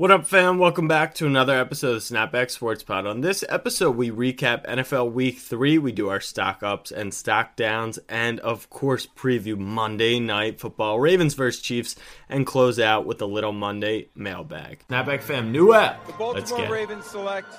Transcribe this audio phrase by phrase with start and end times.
[0.00, 0.56] What up, fam?
[0.56, 3.06] Welcome back to another episode of Snapback Sports Pod.
[3.06, 5.76] On this episode, we recap NFL Week 3.
[5.76, 11.00] We do our stock ups and stock downs, and of course, preview Monday Night Football,
[11.00, 11.60] Ravens vs.
[11.60, 11.96] Chiefs,
[12.30, 14.82] and close out with a little Monday mailbag.
[14.88, 16.06] Snapback fam, new app.
[16.06, 16.70] The Baltimore Let's get it.
[16.70, 17.58] Ravens select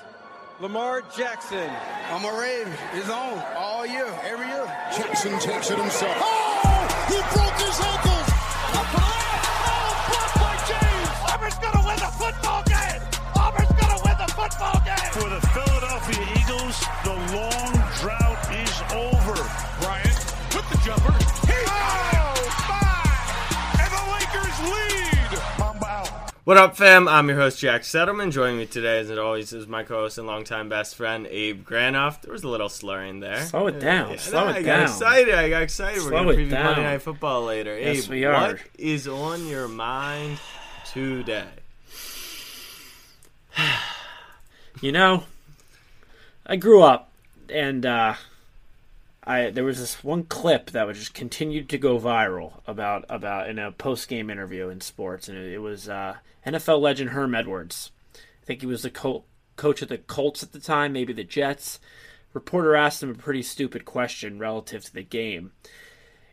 [0.58, 1.70] Lamar Jackson.
[2.10, 2.72] I'm a Raven.
[2.94, 4.66] It's on all year, every year.
[4.96, 6.16] Jackson takes it himself.
[6.18, 7.04] Oh!
[7.06, 8.11] He broke his ankles!
[16.12, 19.34] Philadelphia Eagles, the long drought is over.
[19.80, 20.18] Bryant
[20.54, 21.12] with the jumper.
[21.46, 23.80] He oh, my!
[23.80, 25.58] And the Lakers lead.
[25.58, 26.32] Mamba out.
[26.44, 27.08] What up, fam?
[27.08, 28.32] I'm your host, Jack Settleman.
[28.32, 31.64] Joining me today, as it always, is my co host and longtime best friend, Abe
[31.66, 32.22] Granoff.
[32.22, 33.40] There was a little slurring there.
[33.42, 34.10] Slow it down.
[34.10, 34.64] Yeah, Slow no, it I down.
[34.64, 35.34] got excited.
[35.34, 36.02] I got excited.
[36.02, 36.64] We're going to it preview down.
[36.66, 37.78] Monday Night Football later.
[37.78, 38.48] Yes, Abe, we are.
[38.48, 40.38] what is on your mind
[40.86, 41.44] today?
[44.80, 45.22] You know,
[46.46, 47.12] I grew up
[47.48, 48.14] and uh,
[49.24, 53.48] I there was this one clip that was just continued to go viral about about
[53.48, 57.34] in a post game interview in sports, and it, it was uh, NFL legend Herm
[57.34, 57.92] Edwards.
[58.14, 59.24] I think he was the co-
[59.56, 61.78] coach of the Colts at the time, maybe the Jets.
[62.32, 65.52] Reporter asked him a pretty stupid question relative to the game,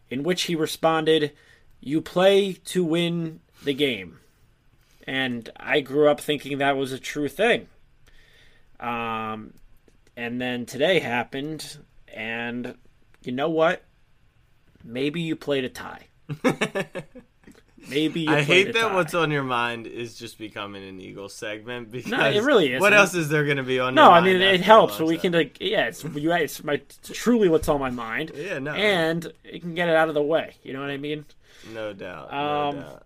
[0.09, 1.33] in which he responded,
[1.81, 4.19] "You play to win the game."
[5.05, 7.67] And I grew up thinking that was a true thing.
[8.79, 9.53] Um,
[10.19, 11.77] and then today happened,
[12.13, 12.75] and
[13.23, 13.83] you know what?
[14.83, 16.07] Maybe you played a tie.
[17.87, 18.93] Maybe you I hate that tie.
[18.93, 22.81] what's on your mind is just becoming an Eagles segment because it really is.
[22.81, 23.95] What else is there going to be on?
[23.95, 24.97] No, I mean it helps.
[24.97, 26.33] So we can like, yeah, it's you.
[26.33, 28.33] It's my it's truly what's on my mind.
[28.35, 28.73] Yeah, no.
[28.73, 30.55] and it can get it out of the way.
[30.63, 31.25] You know what I mean?
[31.73, 32.33] No doubt.
[32.33, 33.03] Um, no doubt.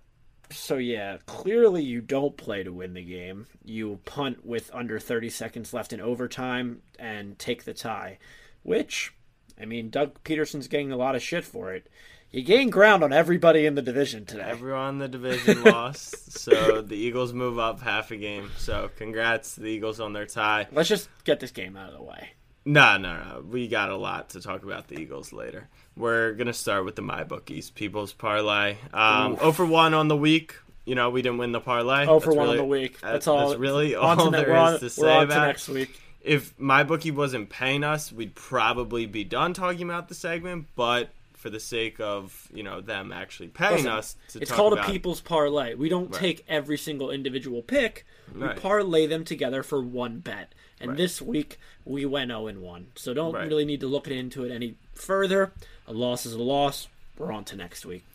[0.53, 3.47] So yeah, clearly you don't play to win the game.
[3.63, 8.19] You punt with under 30 seconds left in overtime and take the tie,
[8.63, 9.13] which
[9.59, 11.89] I mean Doug Pederson's getting a lot of shit for it.
[12.31, 14.41] You gain ground on everybody in the division today.
[14.43, 18.49] Everyone in the division lost, so the Eagles move up half a game.
[18.57, 20.67] So congrats to the Eagles on their tie.
[20.71, 22.31] Let's just get this game out of the way.
[22.65, 23.43] No, no, no.
[23.49, 25.67] We got a lot to talk about the Eagles later.
[25.97, 28.77] We're gonna start with the my bookies, People's Parlay.
[28.93, 30.55] Um, 0 for one on the week.
[30.85, 32.05] You know, we didn't win the parlay.
[32.05, 32.99] For That's one really- on the week.
[33.01, 33.49] that- That's all.
[33.49, 35.99] That's really to all ne- there on, is to say on about to next week.
[36.21, 40.67] if my bookie wasn't paying us, we'd probably be done talking about the segment.
[40.75, 41.09] But
[41.43, 44.83] for the sake of you know them actually paying Listen, us, to It's called a
[44.85, 45.73] people's parlay.
[45.75, 46.19] We don't Right.
[46.21, 48.05] take every single individual pick.
[48.33, 48.55] We Right.
[48.55, 50.53] parlay them together for one bet.
[50.79, 50.97] And Right.
[50.97, 52.87] this week we went 0 and 1.
[52.95, 55.51] So don't really need to look into it any further.
[55.85, 56.87] A loss is a loss.
[57.17, 58.05] We're on to next week.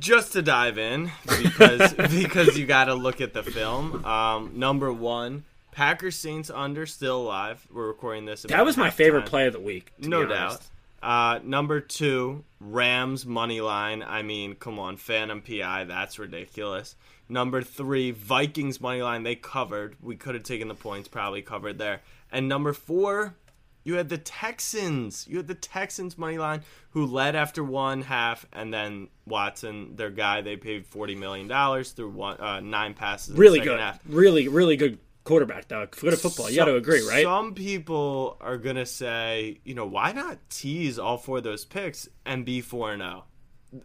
[0.00, 1.12] just to dive in
[1.42, 4.04] because because you got to look at the film.
[4.04, 7.66] Um, number one, Packers Saints under still alive.
[7.72, 8.42] We're recording this.
[8.42, 9.28] That was my favorite halftime.
[9.28, 9.92] play of the week.
[9.98, 10.62] No doubt.
[11.04, 14.02] Uh, number two, Rams money line.
[14.02, 15.84] I mean, come on, Phantom PI.
[15.84, 16.96] That's ridiculous.
[17.28, 19.22] Number three, Vikings money line.
[19.22, 19.96] They covered.
[20.00, 22.00] We could have taken the points, probably covered there.
[22.32, 23.34] And number four,
[23.84, 25.26] you had the Texans.
[25.28, 30.10] You had the Texans money line who led after one half, and then Watson, their
[30.10, 33.36] guy, they paid forty million dollars through one uh, nine passes.
[33.36, 33.78] Really good.
[33.78, 34.00] half.
[34.08, 35.86] Really, really good quarterback, though.
[35.90, 36.48] Good at football.
[36.50, 37.24] You got to agree, right?
[37.24, 42.08] Some people are gonna say, you know, why not tease all four of those picks
[42.24, 43.24] and be four and zero?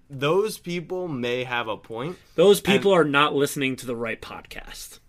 [0.10, 5.00] Those people may have a point, Those people are not listening to the right podcast.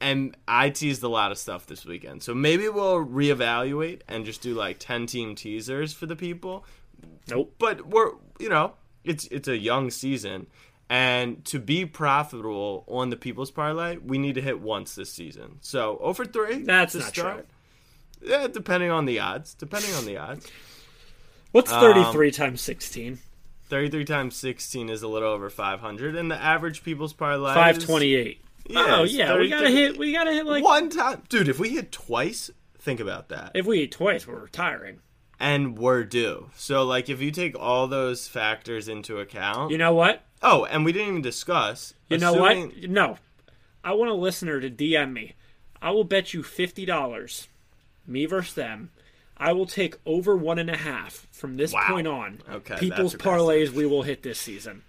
[0.00, 4.40] and I teased a lot of stuff this weekend, so maybe we'll reevaluate and just
[4.42, 6.64] do like ten team teasers for the people.
[7.28, 7.54] Nope.
[7.58, 10.46] But we're, you know, it's it's a young season,
[10.88, 15.58] and to be profitable on the people's parlay, we need to hit once this season.
[15.60, 16.62] So over three.
[16.62, 17.46] That's not start.
[18.22, 19.54] Yeah, depending on the odds.
[19.54, 20.50] Depending on the odds.
[21.52, 23.18] What's Um, 33 times 16?
[23.68, 28.40] 33 times 16 is a little over 500 and the average people's parlay 528.
[28.66, 29.36] Yeah, oh, yeah.
[29.38, 30.62] We got to hit, we got to hit like.
[30.64, 34.38] one time dude if we hit twice think about that If we hit twice, we're
[34.40, 35.00] retiring.
[35.40, 39.94] and we're due so like if you take all those factors into account You know
[39.94, 40.22] what?
[40.44, 42.90] Oh and we didn't even discuss You know assuming- what?
[42.90, 43.18] No.
[43.82, 45.34] I want a listener to DM me.
[45.82, 47.48] I will bet you $50,
[48.06, 48.90] me versus them.
[49.36, 51.86] I will take over one and a half from this Wow.
[51.88, 52.40] point on.
[52.48, 54.82] Okay, People's parlays we will hit this season.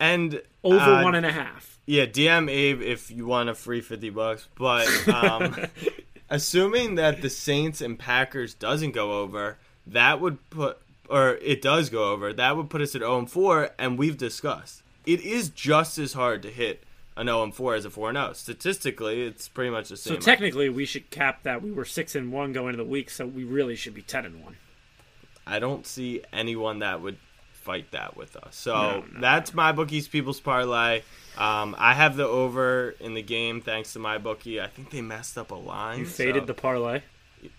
[0.00, 1.78] and Over uh, one and a half.
[1.86, 5.56] yeah dm abe if you want a free 50 bucks but um
[6.30, 9.56] assuming that the saints and packers doesn't go over
[9.86, 13.30] that would put or it does go over that would put us at 0 and
[13.30, 16.82] 4 and we've discussed it is just as hard to hit
[17.16, 18.32] an 0 and 4 is a 4 and 0.
[18.34, 20.14] Statistically, it's pretty much the same.
[20.14, 21.62] So technically, we should cap that.
[21.62, 24.26] We were six and one going into the week, so we really should be ten
[24.26, 24.56] and one.
[25.46, 27.18] I don't see anyone that would
[27.52, 28.56] fight that with us.
[28.56, 31.02] So No, no, that's my bookie's people's parlay.
[31.38, 34.60] Um, I have the over in the game thanks to my bookie.
[34.60, 36.00] I think they messed up a line.
[36.00, 37.02] You faded so- the parlay.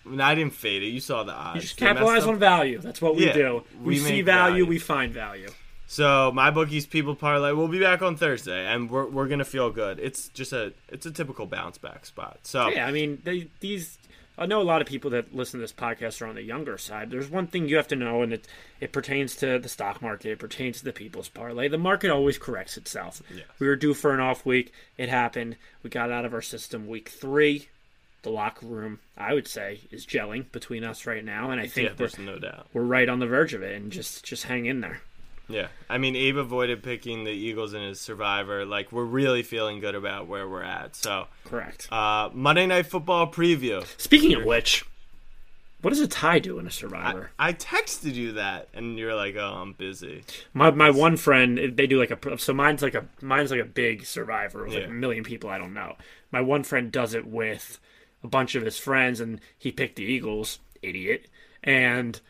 [0.04, 0.86] No, I didn't fade it.
[0.88, 1.56] You saw the odds.
[1.56, 2.78] You just capitalize on value.
[2.78, 3.64] That's what we Yeah, do.
[3.80, 4.66] We, we see value, value.
[4.66, 5.48] we find value.
[5.86, 7.52] So my bookie's people parlay.
[7.52, 9.98] We'll be back on Thursday, and we're we're gonna feel good.
[9.98, 12.40] It's just a it's a typical bounce back spot.
[12.42, 13.96] So Yeah, I mean, they, these.
[14.40, 16.78] I know a lot of people that listen to this podcast are on the younger
[16.78, 17.10] side.
[17.10, 18.46] There's one thing you have to know, and it
[18.80, 20.30] it pertains to the stock market.
[20.30, 21.68] It pertains to the people's parlay.
[21.68, 23.20] The market always corrects itself.
[23.58, 24.72] We were due for an off week.
[24.98, 25.56] It happened.
[25.82, 27.68] We got out of our system week three.
[28.22, 31.90] The locker room, I would say, is gelling between us right now, and I think
[31.90, 32.66] we're, there's no doubt.
[32.72, 33.76] we're right on the verge of it.
[33.80, 35.00] And just just hang in there.
[35.48, 38.66] Yeah, I mean, Abe avoided picking the Eagles in his Survivor.
[38.66, 40.94] Like we're really feeling good about where we're at.
[40.94, 41.90] So Correct.
[41.90, 43.86] uh, Monday Night Football preview.
[43.98, 44.84] Speaking of which,
[45.80, 47.30] what does a tie do in a Survivor?
[47.38, 51.86] I texted you that, and you're like, "Oh, I'm busy." My my one friend, they
[51.86, 54.90] do like a so mine's like a mine's like a big survivor with like a
[54.90, 55.96] million people I don't know.
[56.30, 57.78] My one friend does it with
[58.22, 61.28] a bunch of his friends, and he picked the Eagles, idiot,
[61.62, 62.20] and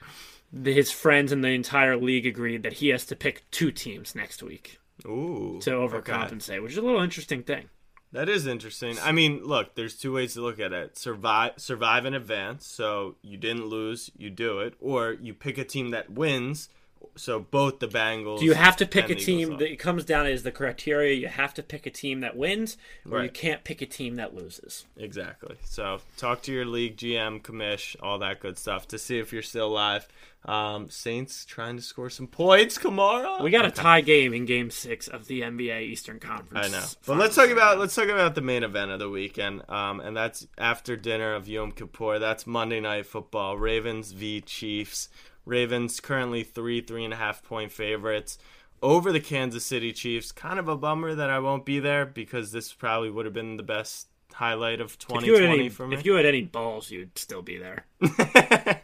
[0.52, 4.14] the, his friends in the entire league agreed that he has to pick two teams
[4.14, 5.96] next week Ooh, to okay.
[5.96, 7.68] overcompensate, which is a little interesting thing.
[8.12, 8.96] That is interesting.
[9.02, 13.16] I mean, look, there's two ways to look at it: survive, survive in advance, so
[13.22, 16.70] you didn't lose, you do it, or you pick a team that wins,
[17.16, 18.38] so both the Bengals.
[18.40, 21.14] Do you have to pick a team that it comes down as the criteria?
[21.14, 22.76] You have to pick a team that wins,
[23.10, 24.86] or you can't pick a team that loses.
[24.96, 25.56] Exactly.
[25.64, 29.42] So talk to your league GM, commish, all that good stuff to see if you're
[29.42, 30.06] still alive.
[30.44, 33.42] Um, Saints trying to score some points, Kamara.
[33.42, 33.82] We got a Okay.
[33.82, 36.68] tie game in Game Six of the NBA Eastern Conference.
[36.68, 36.84] I know.
[37.06, 39.68] But let's talk about let's talk about the main event of the weekend.
[39.68, 42.20] Um, and that's after dinner of Yom Kippur.
[42.20, 43.58] That's Monday Night Football.
[43.58, 45.08] Ravens v Chiefs.
[45.48, 48.38] Ravens currently three three and a half point favorites
[48.82, 50.30] over the Kansas City Chiefs.
[50.32, 53.56] Kind of a bummer that I won't be there because this probably would have been
[53.56, 55.96] the best highlight of If you, had 2020 any, for me.
[55.96, 57.86] if you had any balls, you'd still be there.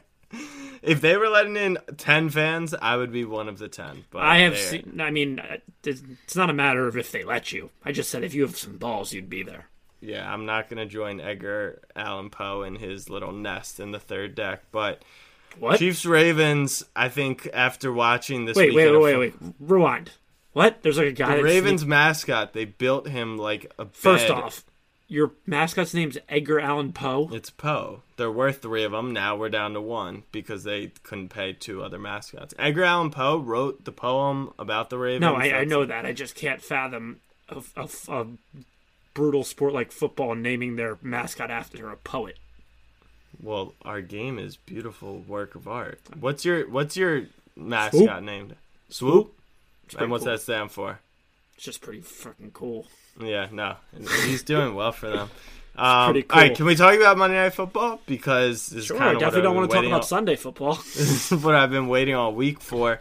[0.82, 4.06] if they were letting in 10 fans, I would be one of the 10.
[4.10, 5.00] But I have seen.
[5.00, 7.70] I mean, uh, it's it's not a matter of if they let you.
[7.84, 9.66] I just said if you have some balls, you'd be there.
[10.00, 13.98] Yeah, I'm not going to join Edgar Allan Poe in his little nest in the
[13.98, 14.64] third deck.
[14.70, 15.02] But
[15.58, 15.78] What?
[15.78, 19.34] Chiefs Ravens, I think after watching this wait, wait, wait, wait, wait.
[19.60, 20.12] Rewind.
[20.52, 20.82] What?
[20.82, 21.36] There's like a guy.
[21.36, 23.94] The Ravens sneak- mascot, they built him like a Bed.
[23.94, 24.64] First off,
[25.08, 27.28] your mascot's name's Edgar Allan Poe.
[27.32, 28.02] It's Poe.
[28.16, 29.12] There were three of them.
[29.12, 32.54] Now we're down to one because they couldn't pay two other mascots.
[32.58, 35.22] Edgar Allan Poe wrote the poem about the Ravens.
[35.22, 36.06] No, I, I know that.
[36.06, 38.26] I just can't fathom a, a, a
[39.12, 42.38] brutal sport like football naming their mascot after a poet.
[43.42, 46.00] Well, our game is beautiful work of art.
[46.18, 47.22] What's your What's your
[47.56, 48.54] mascot named?
[48.88, 49.32] Swoop.
[49.84, 50.32] It's pretty And what's cool.
[50.32, 50.98] that stand for?
[51.56, 52.86] It's just pretty fucking cool.
[53.20, 53.76] Yeah, no,
[54.24, 55.30] he's doing well for them.
[55.76, 59.00] Um, pretty All right, can we talk about Monday Night Football because this Sure, is
[59.00, 60.74] I kind of definitely don't want want to talk about Sunday football.
[60.94, 63.00] This is what I've been waiting all week for.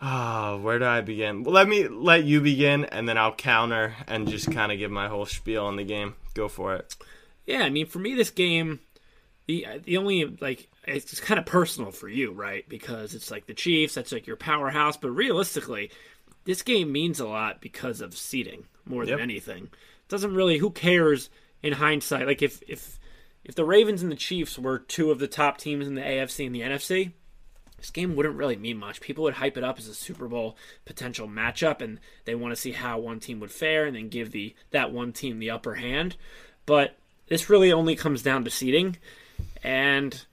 [0.00, 1.44] Ah, where do I begin?
[1.44, 4.90] Well, let me let you begin, and then I'll counter and just kind of give
[4.90, 6.14] my whole spiel on the game.
[6.32, 6.94] Go for it.
[7.44, 8.80] Yeah, I mean, for me, this game,
[9.46, 12.68] the the only like it's kind of personal for you, right?
[12.68, 14.96] Because it's like the Chiefs, that's like your powerhouse.
[14.96, 15.90] But realistically,
[16.44, 19.20] this game means a lot because of seeding more than Yep.
[19.22, 19.64] anything.
[19.64, 20.58] It doesn't really.
[20.58, 21.30] Who cares
[21.62, 22.26] in hindsight?
[22.26, 22.98] Like if if
[23.44, 26.46] if the Ravens and the Chiefs were two of the top teams in the AFC
[26.46, 27.12] and the NFC,
[27.76, 29.02] this game wouldn't really mean much.
[29.02, 32.60] People would hype it up as a Super Bowl potential matchup, and they want to
[32.60, 35.74] see how one team would fare, and then give the that one team the upper
[35.74, 36.16] hand.
[36.64, 36.96] But
[37.26, 38.96] this really only comes down to seeding,
[39.64, 40.24] and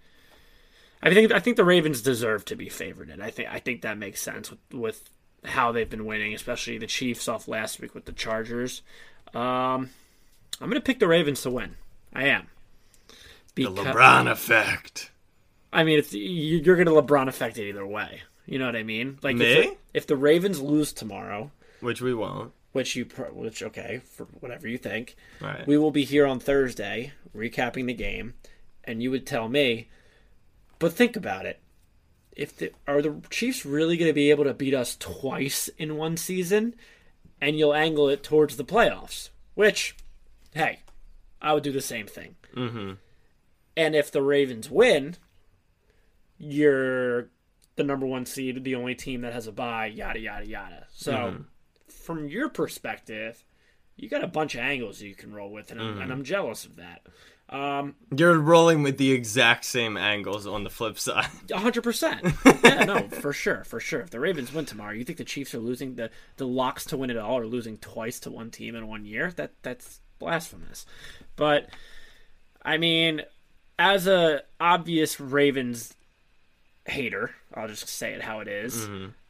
[1.02, 3.10] I think I think the Ravens deserve to be favored.
[3.10, 5.10] And I think I think that makes sense with, with
[5.46, 8.84] how they've been winning, especially the Chiefs off last week with the Chargers.
[9.34, 9.90] Um,
[10.60, 11.78] I'm going to pick the Ravens to win.
[12.14, 12.48] I am.
[13.56, 15.10] The LeBron effect.
[15.74, 18.22] I mean, it's you- you're going to LeBron effect it either way.
[18.46, 19.18] You know what I mean?
[19.24, 19.46] Like Me?
[19.46, 22.52] if the, if the Ravens lose tomorrow, Which we won't.
[22.74, 25.66] which you which okay for whatever you think, Right.
[25.66, 28.34] we will be here on Thursday recapping the game,
[28.84, 29.90] and you would tell me,
[30.80, 31.60] but think about it.
[32.36, 35.98] If the are the Chiefs really going to be able to beat us twice in
[35.98, 36.76] one season,
[37.42, 39.96] and you'll angle it towards the playoffs, which,
[40.54, 40.80] hey,
[41.42, 42.36] I would do the same thing.
[42.56, 42.94] Mm-hmm.
[43.76, 45.16] And if the Ravens win,
[46.38, 47.30] you're
[47.76, 50.88] the number one seed, the only team that has a bye, yada yada yada.
[50.92, 51.46] So,
[51.88, 53.44] from your perspective,
[54.02, 56.02] you got a bunch of angles you can roll with, and I'm, Mm-hmm.
[56.02, 57.02] and I'm jealous of that.
[57.50, 61.28] Um, You're rolling with the exact same angles on the flip side.
[61.54, 62.26] hundred percent.
[62.64, 64.00] Yeah, no, for sure, for sure.
[64.02, 66.98] If the Ravens win tomorrow, you think the Chiefs are losing the the locks to
[66.98, 69.32] win it all are losing twice to one team in one year?
[69.36, 70.86] That that's blasphemous.
[71.36, 71.68] But
[72.64, 73.24] I mean,
[73.78, 75.94] as a obvious Ravens
[76.86, 78.86] hater, I'll just say it how it is.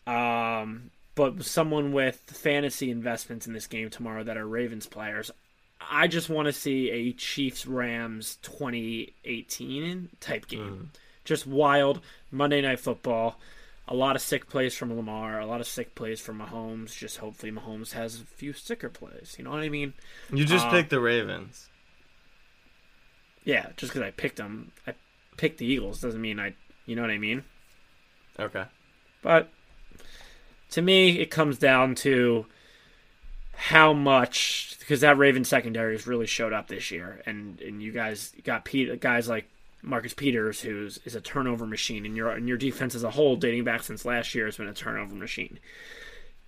[0.05, 5.31] Um, but someone with fantasy investments in this game tomorrow that are Ravens players,
[5.79, 10.91] I just want to see a Chiefs Rams 2018 type game.
[11.25, 12.01] Just wild
[12.31, 13.39] Monday Night Football.
[13.87, 16.95] A lot of sick plays from Lamar, a lot of sick plays from Mahomes.
[16.97, 19.35] Just hopefully Mahomes has a few sicker plays.
[19.37, 19.93] You know what I mean?
[20.31, 21.67] You just Uh, picked the Ravens.
[23.43, 24.93] Yeah, just because I picked them, I
[25.35, 26.53] picked the Eagles doesn't mean I,
[26.85, 27.43] you know what I mean?
[28.39, 28.65] Okay.
[29.23, 29.49] But
[30.71, 32.45] to me, it comes down to
[33.53, 37.91] how much because that Raven secondary has really showed up this year, and and you
[37.91, 39.47] guys got Pete, guys like
[39.81, 43.35] Marcus Peters, who's is a turnover machine, and your and your defense as a whole,
[43.35, 45.59] dating back since last year, has been a turnover machine.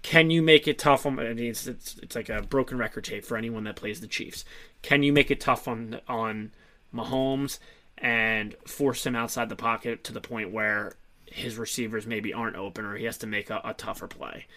[0.02, 1.20] Can you make it tough on?
[1.20, 4.08] I mean, it's, it's it's like a broken record tape for anyone that plays the
[4.08, 4.44] Chiefs.
[4.82, 6.52] Can you make it tough on on
[6.94, 7.60] Mahomes
[7.98, 10.96] and force him outside the pocket to the point where
[11.34, 14.48] his receivers maybe aren't open or he has to make a, a tougher play?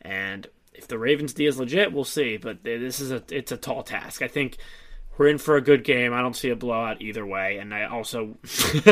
[0.00, 2.36] And if the Ravens D is legit, we'll see.
[2.36, 4.22] But this is a it's a tall task.
[4.22, 4.56] I think
[5.18, 6.12] we're in for a good game.
[6.12, 8.36] I don't see a blowout either way, and I also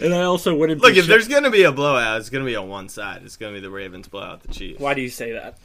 [0.00, 2.56] and I also wouldn't Look, if sh- there's gonna be a blowout, it's gonna be
[2.56, 3.22] on one side.
[3.24, 4.80] It's gonna be the Ravens blow out the Chiefs.
[4.80, 5.58] Why do you say that?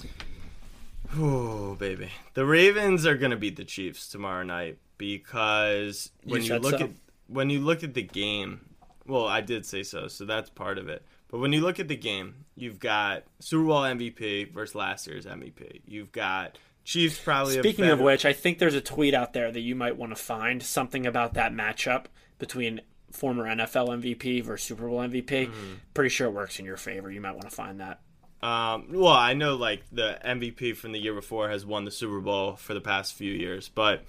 [1.17, 2.11] Oh, baby.
[2.33, 6.77] The Ravens are going to beat the Chiefs tomorrow night because when you, said look
[6.77, 6.85] so.
[6.85, 6.91] at
[7.27, 8.61] when you look at the game,
[9.09, 11.03] well, I did say so, so that's part of it.
[11.29, 15.25] But when you look at the game, you've got Super Bowl MVP versus last year's
[15.25, 15.81] MVP.
[15.85, 19.51] You've got Chiefs probably a Speaking of which, I think there's a tweet out there
[19.51, 22.05] that you might want to find something about that matchup
[22.39, 25.25] between former NFL MVP versus Super Bowl MVP.
[25.25, 25.73] Mm-hmm.
[25.93, 27.11] Pretty sure it works in your favor.
[27.11, 27.99] You might want to find that.
[28.41, 32.21] Um, well, I know like the MVP from the year before has won the Super
[32.21, 34.03] Bowl for the past few years, but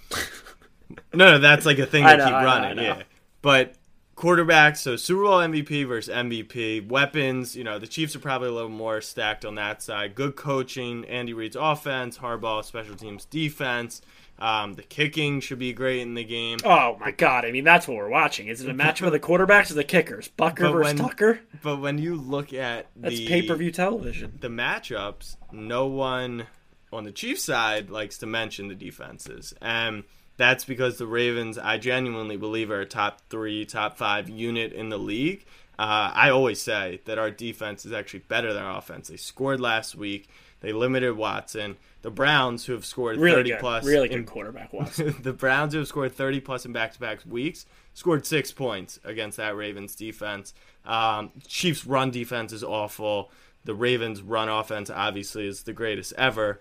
[1.13, 2.77] no, no, that's like a thing to know, keep running.
[2.77, 2.81] Know.
[2.81, 3.03] Yeah,
[3.41, 3.75] but
[4.21, 7.55] quarterbacks, so Super Bowl MVP versus MVP, weapons.
[7.55, 10.15] You know, the Chiefs are probably a little more stacked on that side.
[10.15, 14.01] Good coaching, Andy Reid's offense, Harbaugh special teams defense.
[14.39, 16.57] Um, the kicking should be great in the game.
[16.65, 17.45] Oh my god!
[17.45, 18.47] I mean, that's what we're watching.
[18.47, 20.29] Is it a matchup of the quarterbacks or the kickers?
[20.37, 21.39] Butker But versus when- Tucker.
[21.61, 24.37] But when you look at That's the pay per view television.
[24.41, 26.47] the matchups, no one
[26.91, 29.53] on the Chiefs side likes to mention the defenses.
[29.61, 30.03] And
[30.41, 34.89] that's because the Ravens, I genuinely believe, are a top three, top five unit in
[34.89, 35.45] the league.
[35.79, 39.07] Uh, I always say that our defense is actually better than our offense.
[39.07, 40.29] They scored last week.
[40.59, 41.77] They limited Watson.
[42.03, 44.73] The Browns, who have scored Really 30 good, plus, really in- good quarterback.
[44.73, 48.51] Was the Browns, who have scored 30 plus in back to back weeks, scored six
[48.51, 50.53] points against that Ravens defense.
[50.85, 53.31] Um, Chiefs' run defense is awful.
[53.65, 56.59] The Ravens' run offense, obviously, is the greatest ever.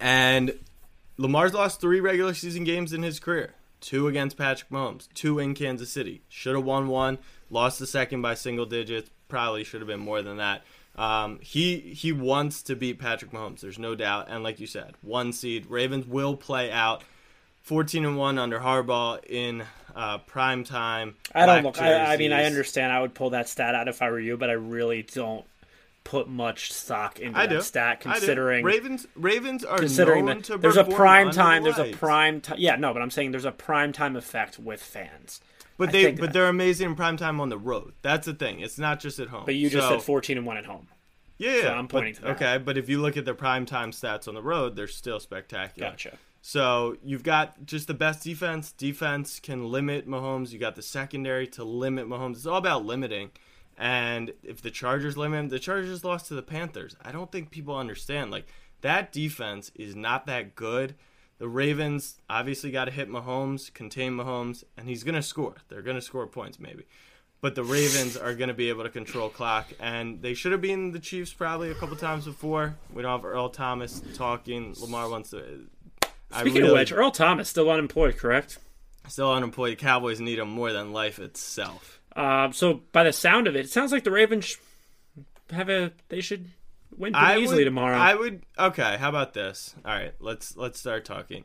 [0.00, 0.58] And
[1.18, 5.54] Lamar's lost three regular season games in his career two against Patrick Mahomes, two in
[5.54, 6.22] Kansas City.
[6.28, 7.18] Should have won one,
[7.50, 9.10] lost the second by single digits.
[9.28, 10.62] Probably should have been more than that.
[10.96, 13.60] Um, he he wants to beat Patrick Mahomes.
[13.60, 14.26] There's no doubt.
[14.28, 15.66] And like you said, one seed.
[15.66, 17.02] Ravens will play out.
[17.62, 19.62] 14 and one under Harbaugh in
[19.94, 21.16] uh, prime time.
[21.34, 21.80] I don't look.
[21.80, 22.92] I, I mean, I understand.
[22.92, 25.44] I would pull that stat out if I were you, but I really don't
[26.08, 27.60] put much stock into I that do.
[27.60, 28.18] stat, I do.
[28.20, 31.64] considering Ravens Ravens are considering known to there's a prime time.
[31.64, 32.56] the There's a prime time.
[32.58, 35.42] Yeah, no, but I'm saying there's a prime time effect with fans.
[35.76, 37.92] But I they but that- they're amazing in prime time on the road.
[38.00, 38.60] That's the thing.
[38.60, 39.42] It's not just at home.
[39.44, 40.88] But you just So- said 14 and one at home.
[41.36, 41.72] Yeah, yeah.
[41.74, 42.30] I'm but- pointing to that.
[42.30, 45.20] Okay, but if you look at the prime time stats on the road, they're still
[45.20, 45.90] spectacular.
[45.90, 46.16] Gotcha.
[46.40, 48.72] So you've got just the best defense.
[48.72, 50.52] Defense can limit Mahomes.
[50.52, 52.36] You got the secondary to limit Mahomes.
[52.36, 53.30] It's all about limiting.
[53.80, 56.96] And if the Chargers limit him, the Chargers lost to the Panthers.
[57.00, 58.30] I don't think people understand.
[58.32, 58.46] Like
[58.80, 60.96] that defense is not that good.
[61.38, 65.54] The Ravens obviously got to hit Mahomes, contain Mahomes, and he's gonna score.
[65.68, 66.84] They're gonna score points maybe.
[67.40, 70.60] But the Ravens are going to be able to control clock, and they should have
[70.60, 72.74] beaten the Chiefs probably a couple times before.
[72.92, 74.74] We don't have Earl Thomas talking.
[74.80, 75.68] Lamar wants to.
[76.32, 78.58] I Speaking really- of which, Earl Thomas still unemployed, correct?
[79.06, 79.70] Still unemployed.
[79.70, 81.97] The Cowboys need him more than life itself.
[82.18, 84.56] Uh, so by the sound of it, it sounds like the Ravens
[85.50, 85.92] have a.
[86.08, 86.50] They should
[86.96, 87.96] win pretty I easily would, tomorrow.
[87.96, 88.42] I would.
[88.58, 89.76] Okay, how about this?
[89.84, 91.44] All right, let's let's start talking.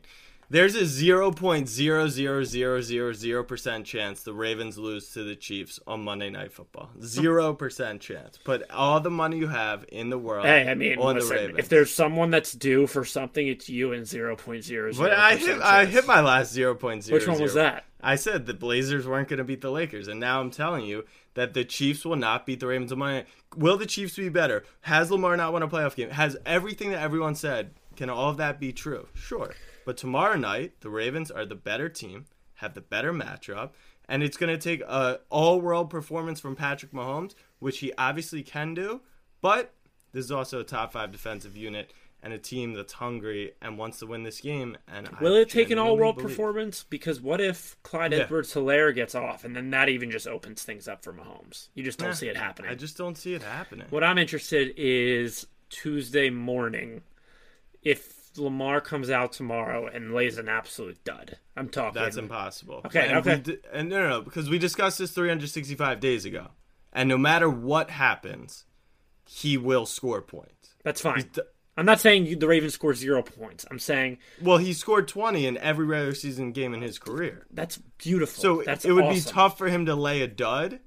[0.50, 5.24] There's a zero point zero zero zero zero zero percent chance the Ravens lose to
[5.24, 6.90] the Chiefs on Monday Night Football.
[7.02, 8.38] Zero percent chance.
[8.38, 11.58] Put all the money you have in the world Hey, I mean, on the Ravens.
[11.58, 15.36] if there's someone that's due for something, it's you and zero point zero but I
[15.36, 17.18] hit, I hit my last zero point zero.
[17.18, 17.84] Which one was that?
[18.00, 21.04] I said the Blazers weren't going to beat the Lakers, and now I'm telling you
[21.34, 23.20] that the Chiefs will not beat the Ravens on Monday.
[23.20, 23.26] night.
[23.56, 24.64] Will the Chiefs be better?
[24.82, 26.10] Has Lamar not won a playoff game?
[26.10, 27.70] Has everything that everyone said?
[27.96, 29.06] Can all of that be true?
[29.14, 29.54] Sure.
[29.84, 33.70] But tomorrow night, the Ravens are the better team, have the better matchup,
[34.08, 38.74] and it's going to take a all-world performance from Patrick Mahomes, which he obviously can
[38.74, 39.00] do.
[39.40, 39.72] But
[40.12, 43.98] this is also a top five defensive unit and a team that's hungry and wants
[43.98, 44.78] to win this game.
[44.88, 46.82] And I Will it take an all-world believe- performance?
[46.88, 48.20] Because what if Clyde Yeah.
[48.20, 51.68] Edwards-Hilaire gets off, and then that even just opens things up for Mahomes?
[51.74, 52.70] You just don't Nah, see it happening.
[52.70, 53.86] I just don't see it happening.
[53.90, 57.02] What I'm interested is Tuesday morning.
[57.82, 62.00] If Lamar comes out tomorrow and lays an absolute dud, I'm talking.
[62.00, 62.82] That's impossible.
[62.86, 63.36] Okay, and okay.
[63.38, 66.48] Di- and no, no, no, because we discussed this 365 days ago,
[66.92, 68.64] and no matter what happens,
[69.26, 70.74] he will score points.
[70.82, 71.28] That's fine.
[71.32, 71.42] d-
[71.76, 73.64] I'm not saying you- the Ravens score zero points.
[73.70, 77.78] I'm saying Well, he scored 20 in every regular season game in his career, that's
[77.98, 78.40] beautiful.
[78.40, 80.80] so that's it would be tough for him to lay a dud.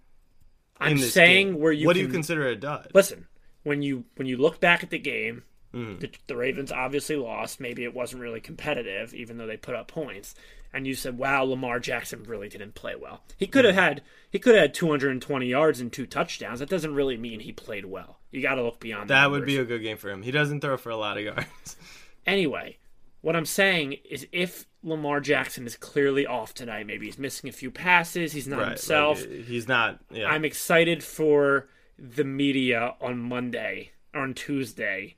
[0.79, 1.59] I'm saying game.
[1.59, 2.91] where you what can, do you consider a dud?
[2.93, 3.27] listen
[3.63, 5.43] when you when you look back at the game
[5.77, 5.99] Mm.
[5.99, 9.87] the, the ravens obviously lost maybe it wasn't really competitive even though they put up
[9.87, 10.33] points
[10.73, 13.79] and you said wow lamar jackson really didn't play well he could have Mm.
[13.79, 17.51] had he could have had 220 yards and two touchdowns that doesn't really mean he
[17.51, 20.21] played well you got to look beyond that would be a good game for him.
[20.23, 21.75] He doesn't throw for a lot of yards.
[22.25, 22.77] anyway
[23.21, 27.53] what i'm saying is if lamar jackson is clearly off tonight maybe he's missing a
[27.53, 28.67] few passes he's not right?
[28.69, 29.99] himself like, he's not.
[30.11, 30.29] Yeah.
[30.29, 31.67] I'm excited for
[31.99, 35.15] the media on Monday or on Tuesday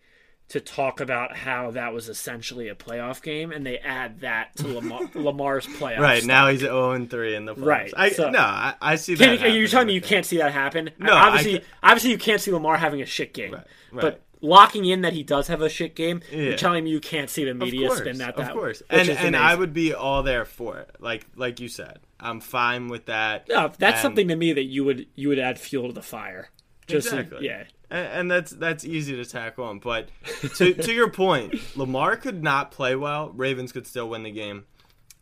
[0.49, 4.67] to talk about how that was essentially a playoff game, and they add that to
[4.67, 5.99] Lamar, Lamar's playoff.
[5.99, 7.65] right now he's 0 and 3 in the playoffs.
[7.65, 9.23] Right, I, so- no, I, I see that.
[9.31, 10.89] You happening telling me you can't see that happen?
[10.97, 13.53] No, obviously, obviously you can't see Lamar having a shit game.
[13.53, 14.01] Right, right.
[14.01, 16.37] But locking in that he does have a shit game, Yeah.
[16.39, 18.29] you're telling me you can't see the media course, spin that.
[18.31, 20.95] of that course, and and I would be all there for it.
[20.99, 23.47] Like like you said, I'm fine with that.
[23.49, 26.01] No, that's And- something to me that you would you would add fuel to the
[26.01, 26.49] fire.
[26.87, 27.45] Just Exactly.
[27.45, 27.65] yeah.
[27.89, 29.79] And, and that's that's easy to tackle on.
[29.79, 30.09] But
[30.57, 33.31] to to your point, Lamar could not play well.
[33.35, 34.65] Ravens could still win the game,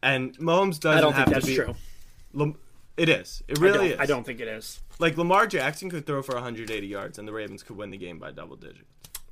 [0.02, 1.56] and Mahomes doesn't I don't have think that's to be.
[1.58, 1.76] true.
[2.34, 2.56] Lam-
[2.98, 3.44] it is.
[3.48, 4.00] It really don't, is.
[4.00, 4.80] I don't think it is.
[5.00, 8.18] Like Lamar Jackson could throw for 180 yards, and the Ravens could win the game
[8.18, 8.82] by double digits.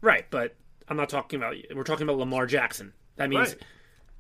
[0.02, 0.56] Right, but
[0.88, 1.56] I'm not talking about.
[1.76, 2.94] We're talking about Lamar Jackson.
[3.16, 3.62] That means Right.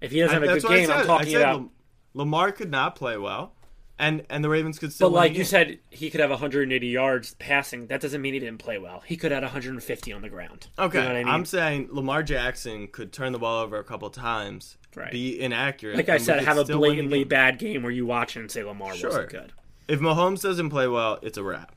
[0.01, 0.89] if he doesn't have a good game.
[0.89, 1.56] I'm I talking about.
[1.56, 1.69] Lam-
[2.15, 3.54] Lamar could not play well,
[3.97, 5.10] and and the Ravens could still.
[5.10, 7.88] But like you said, he could have 180 yards passing.
[7.88, 9.01] That doesn't mean he didn't play well.
[9.05, 10.67] He could have 150 on the ground.
[10.77, 11.27] Okay, you know I mean?
[11.27, 15.12] am saying Lamar Jackson could turn the ball over a couple times, Right.
[15.12, 15.95] be inaccurate.
[15.97, 18.49] like I said, have a still win the blatantly bad game where you watch and
[18.51, 19.10] say Lamar Sure.
[19.10, 19.53] wasn't good.
[19.88, 21.75] If Mahomes doesn't play well, it's a wrap.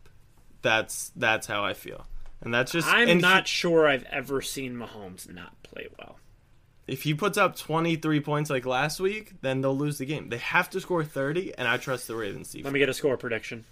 [0.62, 2.06] That's that's how I feel,
[2.40, 2.88] and that's just.
[2.88, 6.18] I'm not he- sure I've ever seen Mahomes not play well.
[6.88, 10.30] If he puts up 23 points like last week, then they'll lose the game.
[10.30, 12.64] They have to score 30, and I trust the Ravens defense.
[12.64, 13.64] Let me get a score prediction.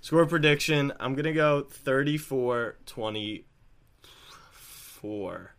[0.00, 5.54] Score prediction: I'm gonna go 34 24.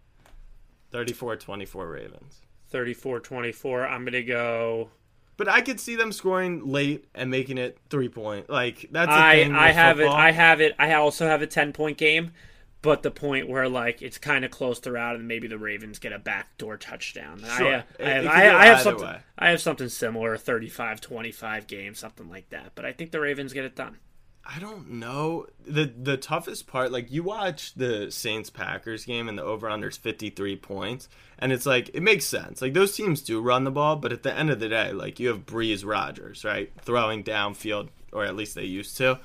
[0.91, 2.41] 34 24 Ravens.
[2.71, 3.89] 34-24.
[3.89, 4.89] I'm gonna go.
[5.37, 8.49] But I could see them scoring late and making it three point.
[8.49, 9.53] Like that's I thing.
[9.53, 10.15] I have football.
[10.15, 10.19] it.
[10.19, 10.75] I have it.
[10.79, 12.31] I also have a 10 point game,
[12.85, 16.13] but the point where like it's kind of close throughout, and maybe the Ravens get
[16.13, 17.43] a backdoor touchdown.
[17.57, 17.67] Sure.
[17.67, 19.07] I, uh, I have, I, I have something.
[19.07, 19.17] way.
[19.39, 22.73] I have something similar, 35-25 game, something like that.
[22.75, 23.97] But I think the Ravens get it done.
[24.45, 25.47] I don't know.
[25.65, 29.97] The the toughest part, like you watch the Saints Packers game and the over unders
[29.97, 32.61] 53 points, and it's like it makes sense.
[32.61, 35.19] Like those teams do run the ball, but at the end of the day, like
[35.19, 36.71] you have Brees Rodgers, right?
[36.83, 39.19] Throwing downfield, or at least they used to.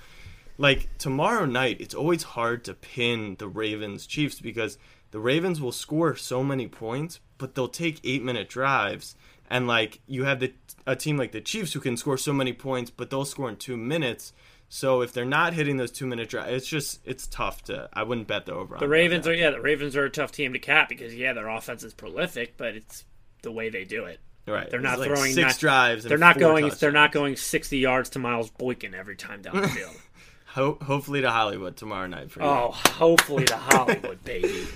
[0.60, 4.76] Like tomorrow night, it's always hard to pin the Ravens Chiefs because
[5.10, 9.16] the Ravens will score so many points, but they'll take eight minute drives.
[9.48, 10.52] And like you have the
[10.86, 13.56] a team like the Chiefs who can score so many points, but they'll score in
[13.56, 14.34] two minutes.
[14.68, 17.88] So if they're not hitting those two minute drives, it's just it's tough to.
[17.94, 18.76] I wouldn't bet the over.
[18.78, 21.48] The Ravens are yeah, the Ravens are a tough team to cap because yeah, their
[21.48, 23.06] offense is prolific, but it's
[23.40, 24.20] the way they do it.
[24.46, 24.68] right.
[24.68, 26.04] They're not like throwing six not- drives.
[26.04, 26.68] And They're not going.
[26.78, 29.96] They're not going 60 yards to Miles Boykin every time down the field.
[30.54, 32.46] Ho- hopefully to Hollywood tomorrow night for you.
[32.46, 34.66] oh, hopefully to Hollywood, baby.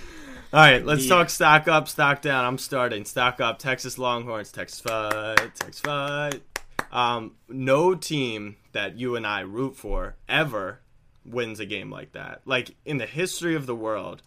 [0.53, 2.45] All right, let's talk stock up, stock down.
[2.45, 3.05] I'm starting.
[3.05, 6.43] Stock up, Texas Longhorns, Texas fight, Texas fight.
[6.93, 10.79] Um, no team that you and I root for ever
[11.25, 12.43] wins a game like that.
[12.45, 14.23] Like in the history of the world,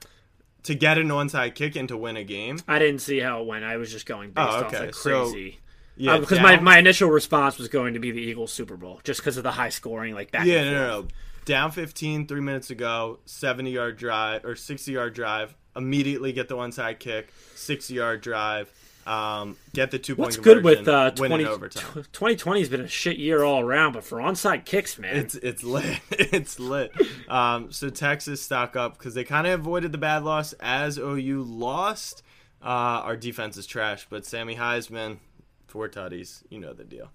[0.63, 2.59] to get an onside kick and to win a game.
[2.67, 3.63] I didn't see how it went.
[3.63, 4.87] I was just going based Oh, off okay.
[4.87, 5.59] like So- crazy.
[5.99, 8.99] Yeah, Uh, because my, my initial response was going to be the Eagles Super Bowl,
[9.03, 10.45] just because of the high scoring, like back.
[10.45, 11.07] Yeah, no, no, no.
[11.47, 15.55] Down 15, three minutes ago, 70 yard drive or 60 yard drive.
[15.77, 18.69] Immediately get the onside kick, 60 yard drive.
[19.05, 22.03] Um, get the two point What's good with uh, 20, overtime.
[22.11, 25.63] 2020 has been a shit year all around, but for onside kicks, man, It's it's
[25.63, 26.01] lit.
[26.11, 26.91] it's lit.
[27.29, 31.43] Um, so Texas stock up because they kind of avoided the bad loss as OU
[31.43, 32.23] lost.
[32.61, 35.19] Uh, our defense is trash, but Sammy Heisman,
[35.67, 37.09] four tutties, you know the deal.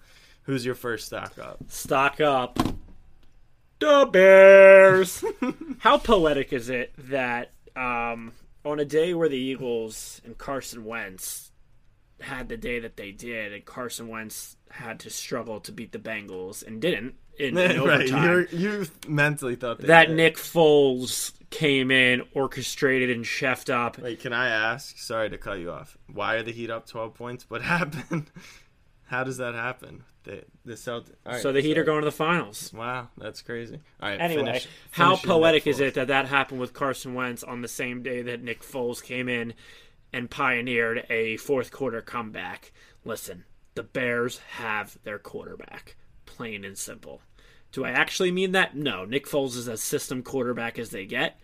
[0.44, 1.58] Who's your first stock up?
[1.68, 2.58] stock up.
[3.82, 5.24] The Bears.
[5.80, 8.30] How poetic is it that um,
[8.64, 11.50] on a day where the Eagles and Carson Wentz
[12.20, 15.98] had the day that they did, and Carson Wentz had to struggle to beat the
[15.98, 18.24] Bengals and didn't in, in right, overtime.
[18.24, 20.16] You're, you mentally thought that did.
[20.16, 23.98] Nick Foles came in, orchestrated and chefed up.
[23.98, 24.96] Wait, can I ask?
[24.96, 25.98] Sorry to cut you off.
[26.06, 27.50] Why are the Heat up 12 points?
[27.50, 28.30] What happened?
[29.06, 30.04] How does that happen?
[30.24, 32.72] The the Celt- all right, So the Heat are going to the finals.
[32.72, 33.80] Wow, that's crazy.
[34.00, 34.20] All right.
[34.20, 37.60] Anyway, finish- how finish your poetic is it that that happened with Carson Wentz on
[37.62, 39.54] the same day that Nick Foles came in
[40.12, 42.72] and pioneered a fourth quarter comeback?
[43.04, 47.22] Listen, the Bears have their quarterback, plain and simple.
[47.72, 48.76] Do I actually mean that?
[48.76, 49.04] No.
[49.04, 51.40] Nick Foles is as system quarterback as they get,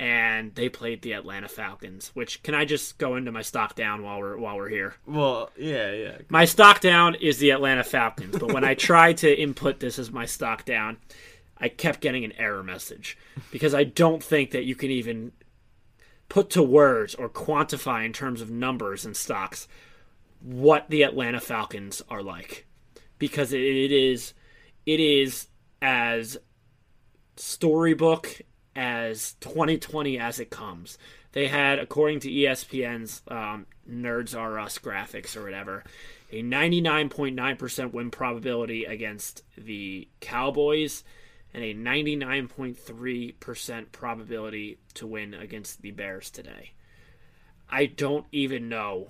[0.00, 2.10] and they played the Atlanta Falcons.
[2.14, 4.94] Which can I just go into my stock down while we're while we're here?
[5.04, 6.18] Well, yeah, yeah.
[6.30, 10.10] My stock down is the Atlanta Falcons, but when I tried to input this as
[10.10, 10.96] my stock down,
[11.58, 13.18] I kept getting an error message
[13.52, 15.32] because I don't think that you can even
[16.30, 19.68] put to words or quantify in terms of numbers and stocks
[20.40, 22.66] what the Atlanta Falcons are like
[23.18, 24.32] because it, it is
[24.86, 25.48] it is
[25.82, 26.38] as
[27.36, 28.40] storybook
[28.80, 30.96] as 2020 as it comes.
[31.32, 35.84] They had, according to ESPN's um, Nerds Are Us graphics or whatever,
[36.32, 41.04] a 99.9% win probability against the Cowboys
[41.52, 46.70] and a 99.3% probability to win against the Bears today.
[47.68, 49.08] I don't even know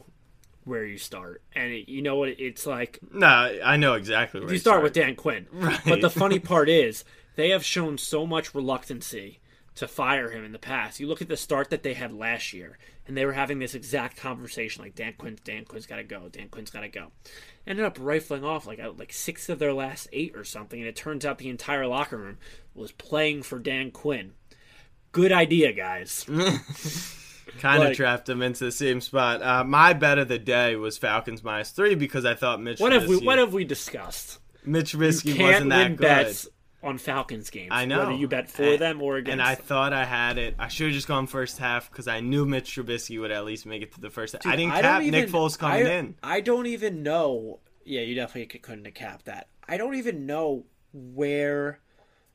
[0.65, 1.43] where you start.
[1.55, 2.31] And it, you know what?
[2.41, 5.47] It's like No, I know exactly where you start with Dan Quinn.
[5.87, 7.05] But the funny part is,
[7.37, 9.39] they have shown so much reluctancy
[9.81, 11.01] to fire him in the past.
[11.01, 13.75] You look at the start that they had last year, and they were having this
[13.75, 17.09] exact conversation like Dan Quinn, Dan Quinn's got to go, Dan Quinn's got to go.
[17.67, 20.97] Ended up rifling off like like six of their last eight or something, and it
[20.97, 22.39] turns out the entire locker room
[22.75, 24.33] was playing for Dan Quinn.
[25.13, 26.25] Good idea, guys.
[27.59, 29.43] Kind of like- trapped him into the same spot.
[29.43, 32.81] Uh, my bet of the day was Falcons minus three because I thought Mitch.
[32.81, 34.39] What have we Trubisky- What have we discussed?
[34.65, 36.01] Mitch Trubisky wasn't that good.
[36.01, 36.49] bets
[36.83, 37.69] on Falcons games.
[37.73, 37.99] I know.
[38.01, 39.33] whether you bet for And- them or against.
[39.33, 39.65] And I them.
[39.65, 40.55] thought I had it.
[40.59, 43.67] I should have just gone first half because I knew Mitch Trubisky would at least
[43.67, 44.47] make it to the first half.
[44.47, 46.15] I didn't don't cap Nick even- Foles coming I, in.
[46.23, 47.61] I don't even know.
[47.85, 49.49] Yeah, you definitely couldn't have capped that.
[49.69, 51.81] I don't even know where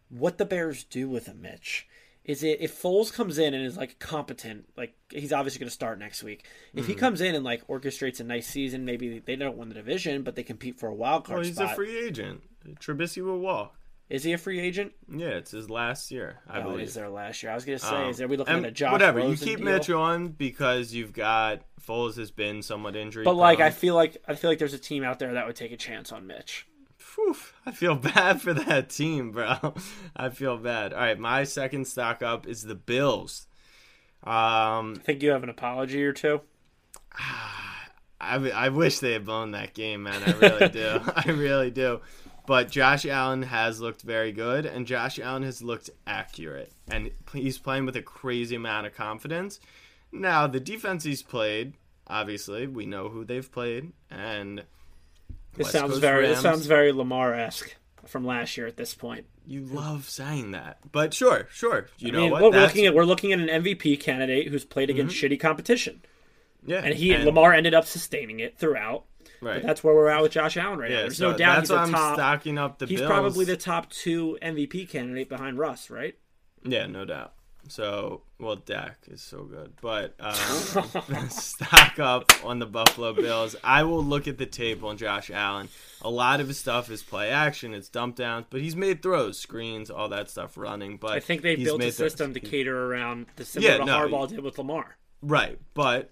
[0.10, 1.88] what the Bears do with a Mitch.
[2.24, 5.74] Is it if Foles comes in and is like competent, like he's obviously going to
[5.74, 6.46] start next week.
[6.74, 6.92] If Mm-hmm.
[6.92, 10.24] he comes in and like orchestrates a nice season, maybe they don't win the division,
[10.24, 11.74] but they compete for a wild card Well, he's spot.
[11.74, 12.42] a free agent.
[12.80, 13.76] Trubisky will walk.
[14.10, 14.94] Is he a free agent?
[15.12, 16.88] Yeah, it's his last year, I oh, believe.
[16.88, 17.52] is there last year?
[17.52, 19.36] I was going to say, Um, is there we looking at a Josh whatever you
[19.36, 19.66] keep deal?
[19.66, 23.24] Mitch on because you've got Foles has been somewhat injury.
[23.24, 25.56] But like, I feel like I feel like there's a team out there that would
[25.56, 26.68] take a chance on Mitch.
[27.66, 29.74] I feel bad for that team, bro.
[30.16, 30.94] I feel bad.
[30.94, 33.48] All right, my second stock up is the Bills.
[34.24, 36.42] Um, I think you have an apology or two.
[38.22, 40.22] I, I wish they had blown that game, man.
[40.26, 41.02] I really do.
[41.16, 42.02] I really do.
[42.48, 47.58] But Josh Allen has looked very good, and Josh Allen has looked accurate, and he's
[47.58, 49.60] playing with a crazy amount of confidence.
[50.12, 51.74] Now, the defense he's played,
[52.08, 54.60] obviously, we know who they've played, and
[55.56, 56.44] This West sounds Coast very this Rams.
[56.44, 59.26] sounds very Lamar esque from last year at this point.
[59.48, 60.78] you love saying that.
[60.92, 61.88] But sure, sure.
[61.98, 62.42] You I know mean, what?
[62.44, 65.34] we're looking at we're looking at an MVP candidate who's played against mm-hmm.
[65.34, 66.02] shitty competition,
[66.66, 67.26] yeah, and he and...
[67.26, 69.06] Lamar ended up sustaining it throughout.
[69.42, 69.56] Right.
[69.56, 71.02] But that's where we're at with Josh Allen right now.
[71.02, 72.16] There's so no doubt he's I'm top.
[72.16, 73.10] stocking up the He's Bills.
[73.12, 76.16] probably the top two MVP candidate behind Russ, right?
[76.64, 77.34] Yeah, no doubt.
[77.68, 80.36] So, well, Dak is so good, but um,
[81.30, 83.56] stock up on the Buffalo Bills.
[83.64, 85.70] I will look at the tape on Josh Allen.
[86.04, 89.40] A lot of his stuff is play action, it's dump downs, but he's made throws,
[89.40, 90.98] screens, all that stuff running.
[90.98, 92.12] But I think they built a made throws.
[92.12, 94.98] system to cater around the similar Yeah, to no, Harbaugh did with Lamar.
[95.24, 96.12] Right, but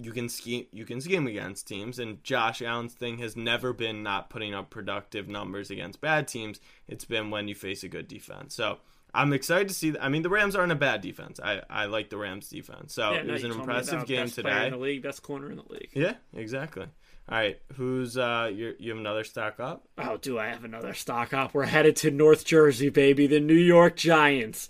[0.00, 4.02] you can scheme you can scheme against teams and Josh Allen's thing has never been
[4.02, 6.60] not putting up productive numbers against bad teams.
[6.86, 8.54] It's been when you face a good defense.
[8.54, 8.78] So
[9.12, 9.94] I'm excited to see.
[10.00, 11.40] I mean, the Rams aren't a bad defense.
[11.42, 12.94] I, I like the Rams defense.
[12.94, 14.66] So Yeah, it was an impressive game best today.
[14.66, 15.90] in the league, best corner in the league.
[15.94, 16.86] Yeah, exactly.
[17.30, 19.86] All right, who's uh you you have another stock up?
[19.98, 21.52] Oh, do I have another stock up?
[21.54, 23.26] We're headed to North Jersey, baby.
[23.26, 24.68] The New York Giants.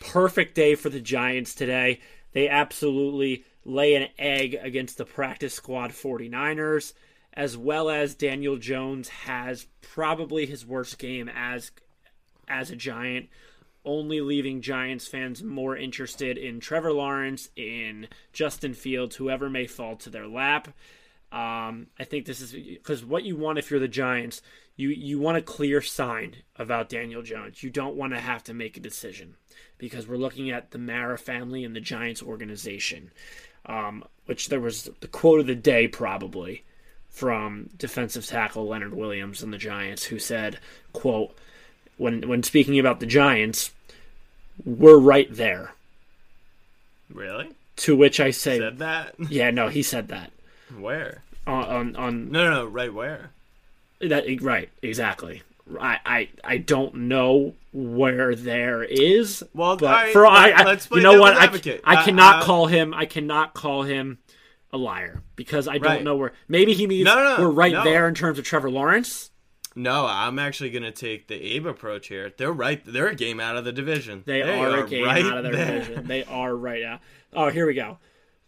[0.00, 2.00] Perfect day for the Giants today.
[2.32, 6.94] They absolutely lay an egg against the practice squad 49ers,
[7.34, 11.72] as well as Daniel Jones has probably his worst game as
[12.48, 13.28] as a Giant,
[13.84, 19.96] only leaving Giants fans more interested in Trevor Lawrence, in Justin Fields, whoever may fall
[19.96, 20.68] to their lap.
[21.32, 24.42] Um, I think this is because what you want if you're the Giants,
[24.76, 27.64] you you want a clear sign about Daniel Jones.
[27.64, 29.34] You don't want to have to make a decision
[29.76, 33.10] because we're looking at the Mara family and the Giants organization,
[33.66, 36.64] um, which there was the quote of the day probably
[37.10, 40.58] from defensive tackle Leonard Williams and the Giants, who said,
[40.92, 41.36] "quote
[41.96, 43.72] when when speaking about the Giants,
[44.64, 45.72] we're right there."
[47.12, 47.50] Really?
[47.76, 49.14] To which I say, Said that?
[49.30, 50.32] "Yeah, no, he said that."
[50.76, 51.22] Where?
[51.46, 52.66] on on, on No, no, no.
[52.66, 53.30] Right where?
[54.00, 55.42] that right exactly.
[55.80, 59.44] I, I I don't know where there is.
[59.52, 61.44] Well, but for I, I you know what I.
[61.84, 64.18] I Uh, cannot uh, call him I cannot call him
[64.72, 66.02] a liar because I don't Right.
[66.02, 66.32] know where.
[66.48, 67.84] Maybe he means No, no, we're right no.
[67.84, 69.30] there in terms of Trevor Lawrence.
[69.74, 72.32] No, I'm actually gonna take the Abe approach here.
[72.34, 72.82] They're right.
[72.82, 74.22] They're a game out of the division.
[74.24, 75.78] They, are, a game right out of their there.
[75.80, 76.06] division.
[76.06, 77.00] They are right out.
[77.34, 77.98] Oh, here we go.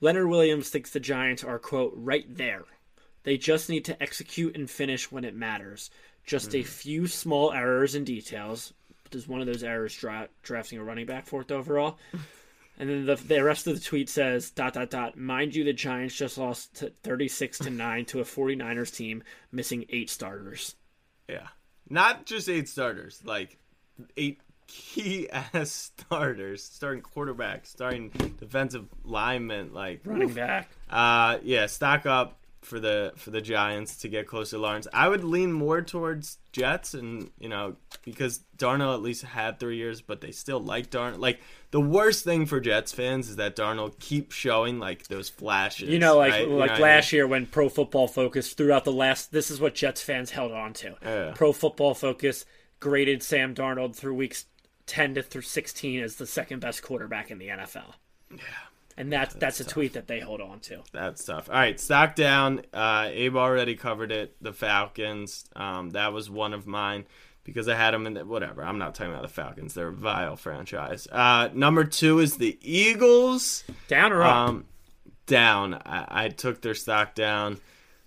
[0.01, 2.62] Leonard Williams thinks the Giants are quote right there.
[3.25, 5.91] They just need to execute and finish when it matters.
[6.25, 6.59] Just Hmm.
[6.59, 8.73] a few small errors and details.
[9.11, 11.99] Does one of those errors dra- drafting a running back fourth overall?
[12.81, 15.16] And then the, the rest of the tweet says dot dot dot.
[15.16, 19.85] Mind you, the Giants just lost to 36 to nine to a 49ers team missing
[19.90, 20.77] eight starters.
[21.29, 21.49] Yeah,
[21.90, 23.59] not just eight starters, like
[24.16, 30.71] eight key ass starters, starting quarterback, starting defensive lineman, like Running back.
[30.88, 34.87] Uh, yeah, stock up for the for the Giants to get close to Lawrence.
[34.92, 39.77] I would lean more towards Jets, and you know because Darnold at least had three
[39.77, 41.18] years, but they still like Darnold.
[41.18, 41.40] Like
[41.71, 45.88] the worst thing for Jets fans is that Darnold keeps showing like those flashes.
[45.88, 46.49] You know, like right?
[46.49, 49.33] You like know what I last year when Pro Football Focus throughout the last.
[49.33, 50.97] This is what Jets fans held on to.
[51.03, 51.33] Yeah.
[51.35, 52.44] Pro Football Focus
[52.81, 54.47] graded Sam Darnold through weeks
[54.87, 57.94] ten to through sixteen as the second best quarterback in the NFL.
[58.31, 58.38] Yeah,
[58.98, 60.82] and that's that's, a tweet that they hold on to.
[60.92, 61.48] That's tough.
[61.48, 62.62] All right, stock down.
[62.72, 64.34] Uh, Abe already covered it.
[64.42, 65.44] The Falcons.
[65.54, 67.06] Um, that was one of mine
[67.44, 68.62] because I had them in the whatever.
[68.62, 69.74] I'm not talking about the Falcons.
[69.74, 71.06] They're a vile franchise.
[71.11, 73.62] Uh, number two is the Eagles.
[73.87, 74.34] Down or up?
[74.34, 74.64] Um,
[75.26, 75.74] down.
[75.74, 77.58] I, I took their stock down.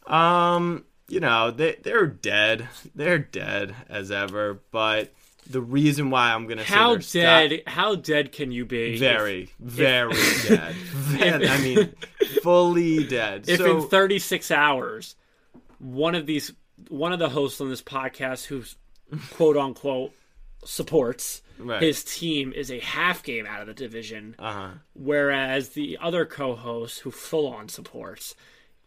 [0.05, 2.67] Um, you know they they're dead.
[2.93, 4.61] They're dead as ever.
[4.71, 5.13] But
[5.49, 7.63] the reason why I'm gonna how dead?
[7.67, 8.93] How dead can you be?
[8.93, 10.13] if- very, very
[10.47, 10.75] dead.
[11.45, 11.93] I mean,
[12.43, 13.47] fully dead.
[13.47, 15.15] If so, in 36 hours,
[15.79, 16.53] one of these,
[16.89, 18.75] one of the hosts on this podcast who's
[19.31, 20.13] quote unquote
[20.63, 21.81] supports Right.
[21.81, 24.69] his team is a half game out of the division, uh-huh.
[24.93, 28.35] whereas the other co-host who full on supports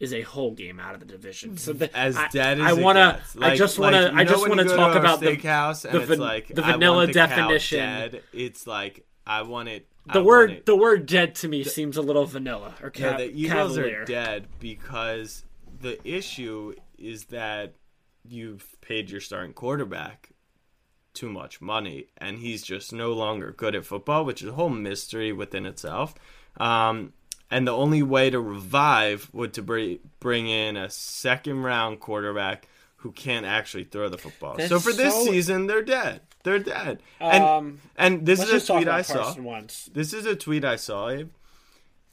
[0.00, 1.56] is a whole game out of the division.
[1.56, 3.36] So the, as I, dead as I gets.
[3.36, 6.20] I Like- just like, wanna, I just wanna talk about the steakhouse and the it's
[6.20, 7.78] like the I want vanilla the definition.
[7.78, 8.22] dead.
[8.32, 9.86] It's like I want it.
[10.12, 10.66] The want word it.
[10.66, 14.02] the word dead to me seems a little vanilla or Yeah, ca- the Eagles cavalier.
[14.02, 15.44] are dead because
[15.80, 17.74] the issue is that
[18.26, 20.30] you've paid your starting quarterback
[21.14, 24.68] too much money, and he's just no longer good at football, which is a whole
[24.68, 26.14] mystery within itself.
[26.56, 27.12] Um,
[27.50, 32.68] and the only way to revive would to bring bring in a second round quarterback
[32.96, 34.58] who can't actually throw the football.
[34.60, 36.22] so for this so- season, they're dead.
[36.42, 37.02] They're dead.
[37.20, 39.34] And Um, and this is a tweet I saw.
[39.40, 39.86] Wentz.
[39.92, 41.30] This is a tweet I saw, Abe.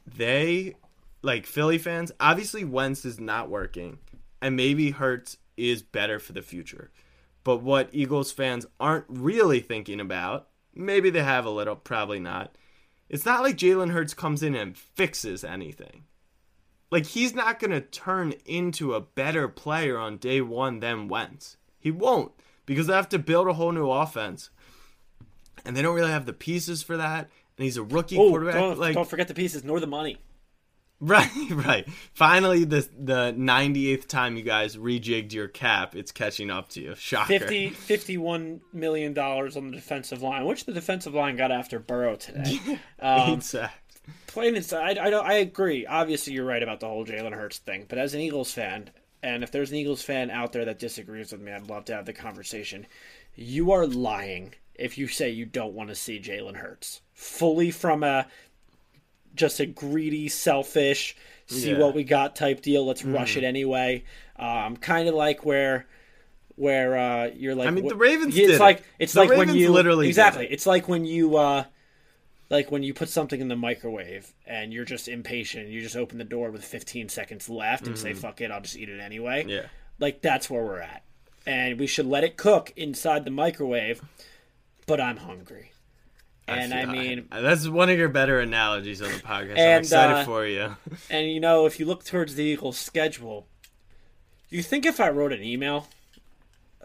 [0.08, 0.76] They,
[1.22, 4.00] like Philly fans, obviously Wentz is not working,
[4.41, 6.91] and maybe Hurts is better for the future.
[7.44, 12.56] But what Eagles fans aren't really thinking about, maybe they have a little, probably not.
[13.12, 16.06] It's not like Jalen Hurts comes in and fixes anything.
[16.89, 21.58] Like he's not going to turn into a better player on day one than Wentz.
[21.78, 22.32] He won't
[22.65, 24.50] because they have to build a whole new offense,
[25.65, 27.30] and they don't really have the pieces for that.
[27.58, 28.56] And he's a rookie Oh, quarterback.
[28.56, 30.17] don't, like don't forget the pieces nor the money.
[31.04, 31.90] right, right.
[32.14, 36.96] Finally, the the 98th time you guys rejigged your cap, it's catching up to you.
[36.96, 37.40] Shocker.
[37.40, 42.16] 50, 51 million dollars on the defensive line, which the defensive line got after Burrow
[42.18, 42.60] today.
[43.00, 44.00] Um, sacks.
[44.28, 45.88] plain and I, I, I agree.
[45.88, 47.88] Obviously, you're right about the whole Jalen Hurts thing.
[47.90, 48.92] But as an Eagles fan,
[49.24, 51.96] and if there's an Eagles fan out there that disagrees with me, I'd love to
[51.96, 52.86] have the conversation.
[53.34, 58.04] You are lying if you say you don't want to see Jalen Hurts fully from
[58.04, 58.28] a
[59.36, 61.15] just a greedy, selfish,
[61.48, 61.74] see Yeah.
[61.74, 61.82] Mm-hmm.
[61.82, 62.86] what we got type deal.
[62.86, 64.04] Let's rush it anyway.
[64.38, 65.88] Um, kind of like where
[66.56, 68.60] where uh, you're like I mean, the Ravens It's did it.
[68.60, 70.46] like it's The like when you literally exactly.
[70.46, 70.52] it.
[70.52, 71.63] It's like when you uh,
[72.50, 75.70] like when you put something in the microwave and you're just impatient.
[75.70, 78.78] You just open the door with 15 seconds left and say "fuck it," I'll just
[78.78, 79.41] eat it anyway.
[79.41, 79.50] Mm-hmm.
[79.50, 79.65] Yeah.
[80.00, 81.04] Like that's where we're at,
[81.46, 84.02] and we should let it cook inside the microwave.
[84.88, 85.72] But I'm hungry,
[86.60, 89.60] and I, feel- mean, that's one of your better analogies on the podcast.
[89.60, 90.76] I'm excited uh, for you.
[91.10, 93.48] and you know, if you look towards the Eagles' schedule,
[94.50, 95.88] you think if I wrote an email,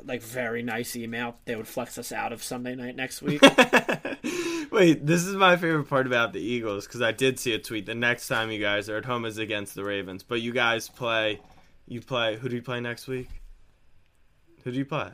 [0.05, 3.43] like very nice email, they would flex us out of Sunday night next week.
[4.71, 7.87] Wait, this is my favorite part about the Eagles because I did see a tweet.
[7.87, 10.89] The next time you guys are at home is against the Ravens, but you guys
[10.89, 11.41] play.
[11.87, 12.37] You play.
[12.37, 13.29] Who do you play next week?
[14.65, 15.11] Who do you play?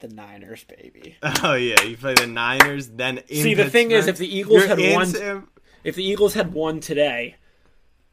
[0.00, 1.16] The Niners, baby.
[1.42, 2.88] Oh yeah, you play the Niners.
[2.88, 5.48] Then in See, the thing is, if the Eagles You're had won- Sam-
[5.84, 7.36] If the Eagles had won today,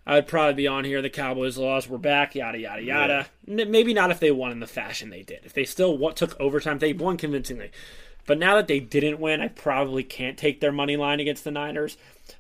[0.06, 1.02] I'd probably be on here.
[1.02, 1.90] The Cowboys lost.
[1.90, 2.36] We're back.
[2.36, 3.28] Yada yada yada.
[3.48, 5.40] N- maybe not if they won in the fashion they did.
[5.44, 7.72] If they still what took overtime, they won convincingly.
[8.26, 11.52] But now that they didn't win, I probably can't take their money line against the
[11.52, 11.96] Niners.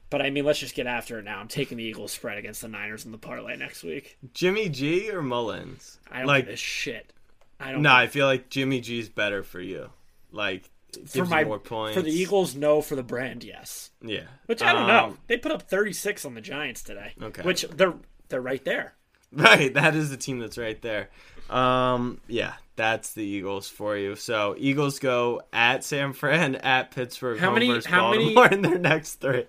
[0.09, 1.39] But I mean, let's just get after it now.
[1.39, 4.17] I'm taking the Eagles spread against the Niners in the parlay next week.
[4.33, 5.97] Jimmy G or Mullens?
[6.11, 6.45] I don't like.
[6.45, 7.13] give a shit.
[7.59, 7.81] I don't.
[7.81, 9.89] No, I feel like Jimmy G's better for you.
[10.31, 10.69] Like
[11.05, 12.81] for my more points for the Eagles, no.
[12.81, 13.91] For the brand, yes.
[14.01, 15.05] Yeah, Which I don't know.
[15.05, 17.13] Um, They put up 36 on the Giants today.
[17.21, 17.41] Okay.
[17.41, 17.95] Which they're
[18.29, 18.93] they're right there.
[19.33, 21.09] Right, that is the team that's right there.
[21.49, 24.15] Um, yeah, that's the Eagles for you.
[24.15, 28.79] So Eagles go at San Fran, at Pittsburgh, How many- how many- Baltimore in their
[28.79, 29.43] next three.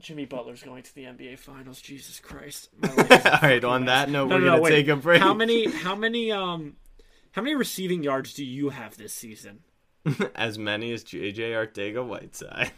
[0.00, 1.80] Jimmy Butler's going to the NBA Finals.
[1.80, 2.68] Jesus Christ!
[2.80, 4.06] My life is a All right, on mess.
[4.06, 5.20] that note, No, we're no, gonna take a break.
[5.20, 5.68] How many?
[5.70, 6.30] How many?
[6.30, 6.76] Um,
[7.34, 9.60] how many receiving yards do you have this season?
[10.36, 12.70] as many as JJ Arcega-Whiteside.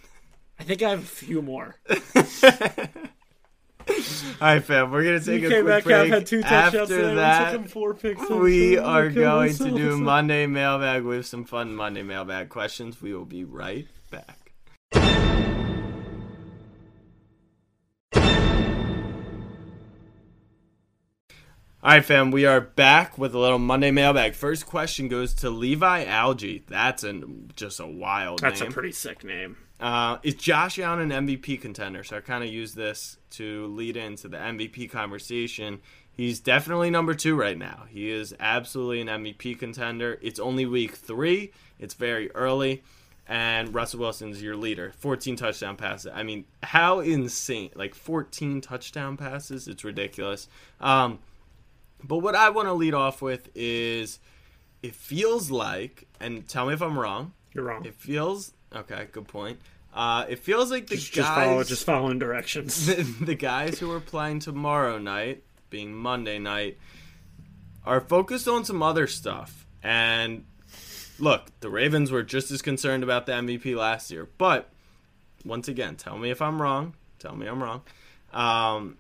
[0.59, 1.77] I think I have a few more.
[1.91, 1.97] All
[4.41, 6.11] right, fam, we're gonna take a quick break.
[6.11, 7.11] had two touchdowns After.
[7.11, 8.31] We that, four picks.
[8.31, 13.03] we are gonna to do Monday mailbag with some fun Monday mailbag questions.
[13.03, 14.46] We will be right back.
[21.87, 24.35] All right, fam, we are back with a little Monday mailbag.
[24.35, 26.65] First question goes to Levi Algie.
[26.67, 28.71] That's an, just a wild That's name.
[28.71, 29.57] a pretty sick name.
[29.79, 32.03] Uh, is Josh Allen an MVP contender?
[32.03, 35.79] So I kind of use this to lead into the MVP conversation.
[36.11, 37.85] He's definitely number two right now.
[37.89, 40.19] He is absolutely an MVP contender.
[40.21, 41.53] It's only week three.
[41.79, 42.83] It's very early,
[43.29, 44.93] and Russell Wilson's your leader.
[44.99, 46.11] 14 touchdown passes.
[46.13, 47.71] I mean, how insane!
[47.77, 49.69] Like 14 touchdown passes.
[49.69, 50.49] It's ridiculous.
[50.81, 51.21] Um,
[52.03, 54.19] but what I want to lead off with is,
[54.83, 57.33] it feels like, and tell me if I'm wrong.
[57.53, 57.85] You're wrong.
[57.85, 59.09] It feels okay.
[59.11, 59.59] Good point.
[59.95, 62.87] Uh, it feels like the just, guys, just follow, just following directions.
[62.95, 66.79] the, the guys who are playing tomorrow night, being Monday night,
[67.85, 69.67] are focused on some other stuff.
[69.83, 70.45] And
[71.19, 74.29] look, the Ravens were just as concerned about the MVP last year.
[74.37, 74.69] But
[75.47, 76.95] once again, tell me if I'm wrong.
[77.19, 77.83] Tell me I'm wrong.
[78.33, 78.99] Um,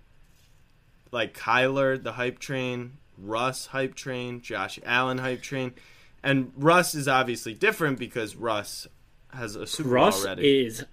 [1.12, 5.72] like Kyler, the hype train, Russ hype train, Josh Allen hype train,
[6.22, 8.86] and Russ is obviously different because Russ
[9.32, 10.66] has a Super Bowl Russ already.
[10.66, 10.84] is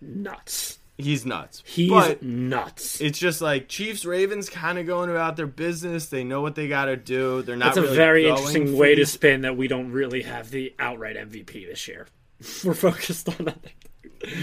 [0.00, 0.78] nuts.
[1.00, 1.62] He's nuts.
[1.64, 3.00] He's but nuts.
[3.00, 6.06] it's just like Chiefs Ravens kind of going about their business.
[6.06, 7.42] They know what they got to do.
[7.42, 7.66] They're not.
[7.66, 10.74] That's a really very interesting way to these- spin that we don't really have the
[10.80, 12.08] outright MVP this year.
[12.64, 13.58] We're focused on that.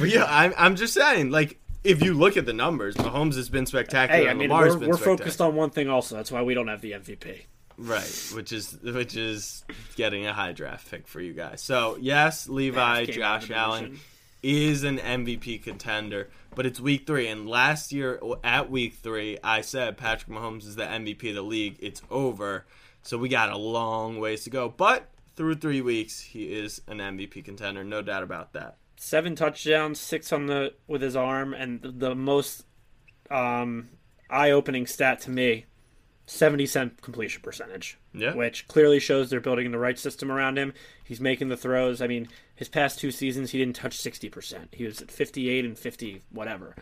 [0.02, 1.32] Yeah, I'm, I'm just saying.
[1.32, 4.24] Like, if you look at the numbers, Mahomes has been spectacular.
[4.24, 6.16] Hey, I mean, Lamar's we're, we're focused on one thing also.
[6.16, 7.42] That's why we don't have the MVP.
[7.78, 9.64] right, which is which is
[9.96, 11.62] getting a high draft pick for you guys.
[11.62, 14.00] So yes, Levi, Half game out of Josh Allen
[14.44, 17.28] is an MVP contender, but it's week three.
[17.28, 21.42] And last year at week three, I said Patrick Mahomes is the MVP of the
[21.42, 21.78] league.
[21.80, 22.66] It's over.
[23.02, 24.70] So we got a long ways to go.
[24.70, 27.84] But through three weeks, he is an MVP contender.
[27.84, 28.78] No doubt about that.
[28.98, 32.66] Seven touchdowns, six on the with his arm, and the, the most
[33.30, 33.90] um,
[34.30, 35.66] eye-opening stat to me:
[36.26, 37.98] seventy cent completion percentage.
[38.14, 38.34] Yeah.
[38.34, 40.74] which clearly shows they're building the right system around him.
[41.04, 42.02] He's making the throws.
[42.02, 44.70] I mean, his past two seasons, he didn't touch sixty percent.
[44.72, 46.76] He was at fifty-eight and fifty, whatever.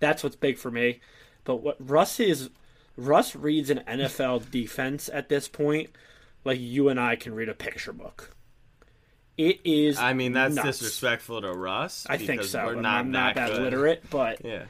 [0.00, 1.00] That's what's big for me.
[1.44, 2.50] But what Russ is,
[2.96, 5.90] Russ reads an NFL defense at this point
[6.44, 8.34] like you and I can read a picture book.
[9.38, 9.98] It is.
[9.98, 10.78] I mean, that's nuts.
[10.78, 12.06] disrespectful to Russ.
[12.08, 12.64] I think because so.
[12.66, 14.64] We're not I'm not that, literate, but Yeah.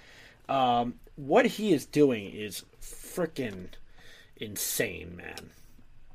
[0.48, 3.68] um, what he is doing is freaking
[4.36, 5.50] insane, man.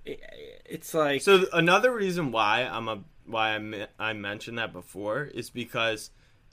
[0.06, 0.22] It,
[0.66, 5.50] it's like So another reason why I'm a why I I mentioned that before is
[5.50, 6.12] because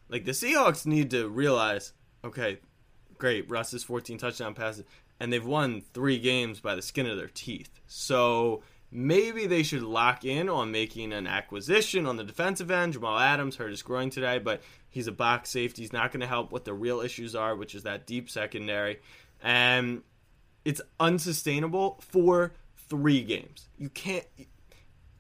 [0.09, 1.93] like the Seahawks need to realize,
[2.25, 2.59] okay,
[3.17, 4.85] great, Russ is 14 touchdown passes.
[5.21, 7.71] and they've won three games by the skin of their teeth.
[7.87, 8.63] So
[8.95, 12.93] maybe they should lock in on making an acquisition on the defensive end.
[12.93, 15.83] Jamal Adams hurt his groin today, but he's a box safety.
[15.83, 19.01] He's not going to help what the real issues are, which is that deep secondary.
[19.43, 20.03] And
[20.65, 22.55] it's unsustainable for
[22.89, 23.69] three games.
[23.77, 24.25] You can't.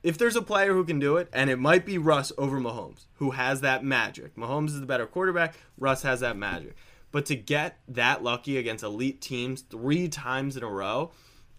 [0.05, 3.07] If there's a player who can do it, and it might be Russ over Mahomes,
[3.14, 4.37] who has that magic.
[4.37, 5.55] Mahomes is the better quarterback.
[5.79, 6.77] Russ has that magic.
[7.11, 11.12] But to get that lucky against elite teams three times in a row,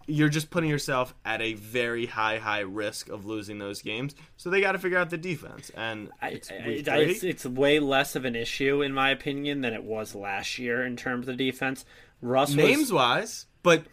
[0.06, 4.14] you're just putting yourself at a very high, high risk of losing those games.
[4.36, 5.70] So they got to figure out the defense.
[5.76, 9.74] And it's, I- I- it's, it's way less of an issue in my opinion than
[9.74, 11.84] it was last year in terms of defense.
[12.22, 13.84] Russ was- names wise, but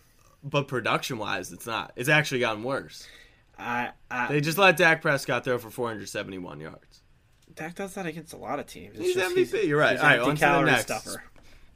[0.44, 1.94] but production wise, it's not.
[1.96, 3.08] It's actually gotten worse.
[3.58, 7.02] I, I, They just let Dak Prescott throw for 471 yards.
[7.56, 8.96] Dak does that against a lot of teams.
[8.98, 9.68] It's He's just- MVP.
[9.68, 9.92] You're right.
[9.94, 10.84] he's All right, on to the next.
[10.84, 11.24] stuffer.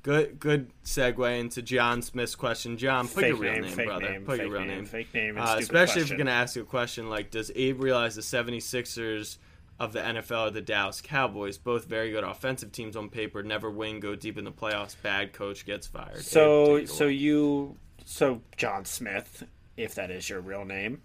[0.07, 2.77] Good good segue into John Smith's question.
[2.77, 4.09] John, put Fake your real name, name, brother.
[4.09, 4.85] name, put your real name, name.
[4.85, 6.07] fake name, Uh, especially if question.
[6.07, 9.37] you're going to ask a question like, does Abe realize the 76ers
[9.81, 11.57] of the NFL are the Dallas Cowboys?
[11.57, 14.95] Both very good offensive teams on paper, never win, go deep in the playoffs.
[15.01, 16.23] Bad coach gets fired.
[16.23, 17.13] So Abe, so away.
[17.13, 19.43] you so John Smith,
[19.75, 21.01] if that is your real name.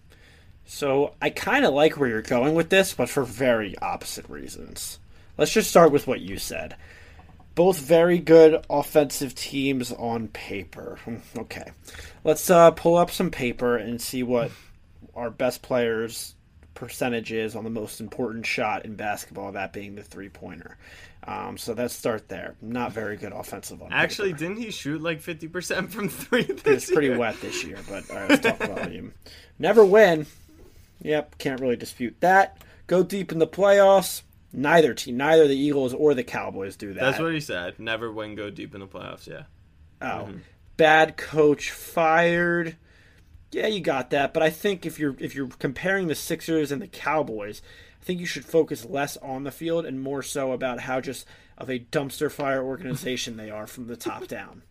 [0.64, 5.00] So I kind of like where you're going with this, but for very opposite reasons.
[5.36, 6.76] Let's just start with what you said.
[7.54, 10.98] Both very good offensive teams on paper.
[11.38, 11.70] Okay.
[12.24, 14.50] Let's uh, pull up some paper and see what
[15.14, 16.34] our best players'
[16.74, 20.76] percentage is on the most important shot in basketball, that being the three pointer.
[21.24, 22.54] Um, so let's start there.
[22.62, 24.00] Not very good offensive on paper.
[24.00, 27.18] Actually, didn't he shoot like 50% from three this It's pretty year?
[27.18, 29.12] wet this year, but all right, let's talk volume.
[29.58, 30.26] Never win.
[31.02, 32.58] Yep, can't really dispute that.
[32.86, 34.22] Go deep in the playoffs.
[34.52, 37.00] Neither team, neither the Eagles or the Cowboys do that.
[37.00, 37.78] That's what he said.
[37.78, 39.26] Never win, go deep in the playoffs.
[39.26, 39.44] Yeah.
[40.00, 40.38] Oh, mm-hmm.
[40.76, 42.76] bad coach fired.
[43.50, 46.82] Yeah, you got that, but I think if you're if you're comparing the Sixers and
[46.82, 47.62] the Cowboys,
[48.00, 51.26] I think you should focus less on the field and more so about how just
[51.56, 54.62] of a dumpster fire organization they are from the top down.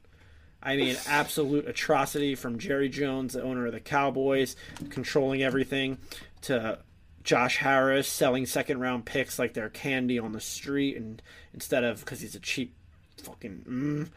[0.64, 4.56] I mean, absolute atrocity from Jerry Jones, the owner of the Cowboys,
[4.90, 5.98] controlling everything,
[6.42, 6.80] to
[7.24, 11.22] Josh Harris selling second round picks like they're candy on the street, and
[11.54, 12.74] instead of because he's a cheap
[13.22, 14.10] fucking.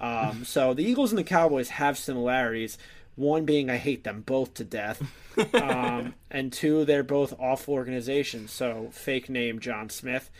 [0.00, 0.30] Mm.
[0.30, 2.78] Um, so the Eagles and the Cowboys have similarities.
[3.16, 5.02] One being I hate them both to death,
[5.54, 8.52] um, and two they're both awful organizations.
[8.52, 10.30] So fake name John Smith.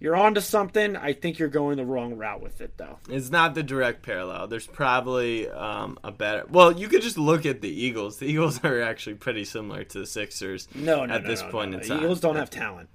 [0.00, 0.96] You're on to something.
[0.96, 2.98] I think you're going the wrong route with it, though.
[3.10, 4.48] It's not the direct parallel.
[4.48, 6.46] There's probably um, a better.
[6.48, 8.16] Well, you could just look at the Eagles.
[8.16, 10.68] The Eagles are actually pretty similar to the Sixers.
[10.74, 11.76] No, no, at no, this no, point no.
[11.76, 11.98] in The time.
[12.02, 12.88] Eagles don't have talent.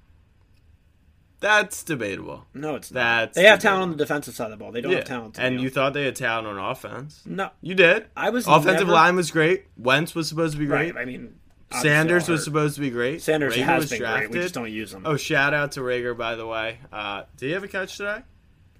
[1.38, 2.46] That's debatable.
[2.54, 2.94] No, it's not.
[3.26, 3.76] That's They have debatable.
[3.76, 4.72] talent on the defensive side of the ball.
[4.72, 5.34] They don't Yeah, have talent.
[5.34, 7.22] to and you thought they had talent on offense.
[7.26, 8.06] no, You did.
[8.16, 9.66] I was offensive never- line was great.
[9.76, 10.94] Wentz was supposed to be great.
[10.94, 11.02] right.
[11.02, 11.34] I mean,
[11.72, 13.22] Sanders was supposed to be great.
[13.22, 14.30] Sanders Reagor has been drafted.
[14.30, 14.38] great.
[14.38, 15.02] We just don't use him.
[15.04, 16.78] Oh, shout out to Reagor, by the way.
[16.92, 18.20] Uh, did he have a catch today?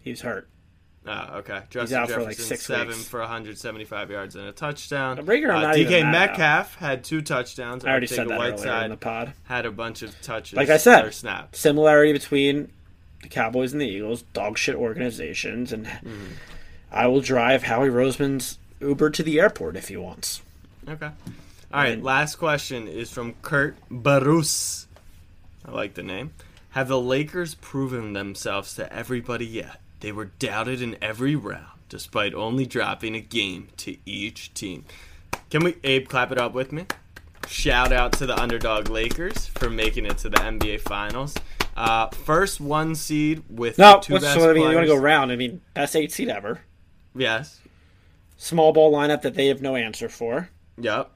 [0.00, 0.48] He's hurt.
[1.08, 1.62] Oh, okay.
[1.70, 3.08] Justin out for, Jefferson, like, six seven weeks.
[3.08, 5.18] for 175 yards and a touchdown.
[5.18, 6.30] Reagor, I'm Uh, DK even mad at.
[6.30, 7.84] Metcalf had two touchdowns.
[7.84, 9.32] I already said that earlier in the pod.
[9.44, 10.56] had a bunch of touches.
[10.56, 11.58] Like I said, or snaps.
[11.60, 12.72] Similarity between
[13.22, 16.24] the Cowboys and the Eagles, dog shit organizations, and Mm-hmm.
[16.90, 20.40] I will drive Howie Roseman's Uber to the airport if he wants.
[20.88, 21.10] Okay.
[21.72, 22.02] All right.
[22.02, 24.86] Last question is from Kurt Barus.
[25.64, 26.32] I like the name.
[26.70, 29.80] Have the Lakers proven themselves to everybody yet?
[30.00, 34.84] They were doubted in every round, despite only dropping a game to each team.
[35.50, 36.86] Can we, Abe, clap it up with me?
[37.48, 41.34] Shout out to the underdog Lakers for making it to the NBA Finals.
[41.76, 44.94] Uh, first one seed with No, two what's, best so, I mean, you want to
[44.94, 45.32] go round.
[45.32, 46.60] I mean, best eight seed ever.
[47.14, 47.60] Yes.
[48.36, 50.50] Small ball lineup that they have no answer for.
[50.78, 51.10] Yep.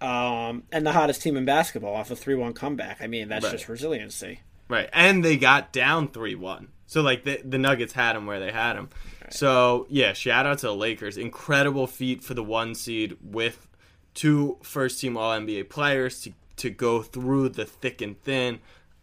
[0.00, 2.98] Um, and the hottest team in basketball off a 3 1 comeback.
[3.02, 3.52] I mean, that's Right.
[3.52, 4.40] just resiliency.
[4.68, 6.68] Right, and they got down three one.
[6.86, 8.88] So like the the Nuggets had them where they had them.
[9.30, 11.16] So yeah, shout out to the Lakers.
[11.16, 13.66] Incredible feat for the one seed with
[14.14, 18.60] two first team All NBA players to to go through the thick and thin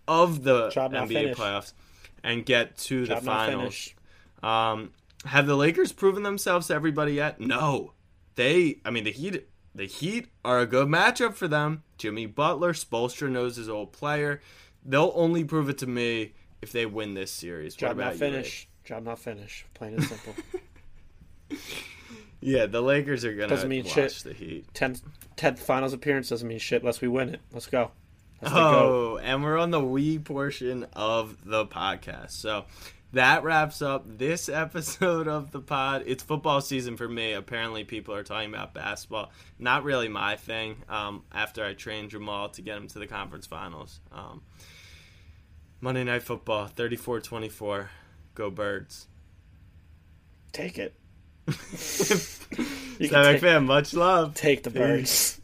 [0.08, 1.74] of the Job NBA playoffs
[2.24, 3.89] and get to Job the finals.
[4.41, 4.91] Um,
[5.26, 7.41] have the Lakers proven themselves to everybody yet?
[7.41, 7.91] No.
[8.36, 9.48] They, I mean, the Heat,
[9.78, 11.84] the Heat are a good matchup for them.
[11.98, 14.42] Jimmy Butler, Spoelstra knows his old player.
[14.84, 17.76] They'll only prove it to me if they win this series.
[17.76, 18.68] Job not you, finished.
[18.84, 19.66] Job not finished.
[19.74, 20.34] Plain and simple.
[22.40, 24.12] Yeah, the Lakers are gonna Doesn't mean watch shit.
[24.24, 24.72] the Heat.
[24.74, 25.02] 10th,
[25.38, 27.42] 10th finals appearance doesn't mean shit unless we win it.
[27.52, 27.92] Let's go.
[28.42, 28.60] Let's go.
[28.60, 32.32] Oh, and we're on the we portion of the podcast.
[32.32, 32.66] So
[33.18, 36.03] that wraps up this episode of the pod.
[36.05, 37.34] It's football season for me.
[37.34, 39.32] Apparently, people are talking about basketball.
[39.59, 40.84] Not really my thing.
[40.88, 43.99] Um, after I trained Jamal to get him to the conference finals.
[44.11, 44.43] Um,
[45.82, 47.89] Monday Night Football, 34 24.
[48.36, 49.07] Go Birds.
[50.51, 50.95] Take it.
[52.99, 54.34] You take, McFan, much love.
[54.34, 55.37] take the birds.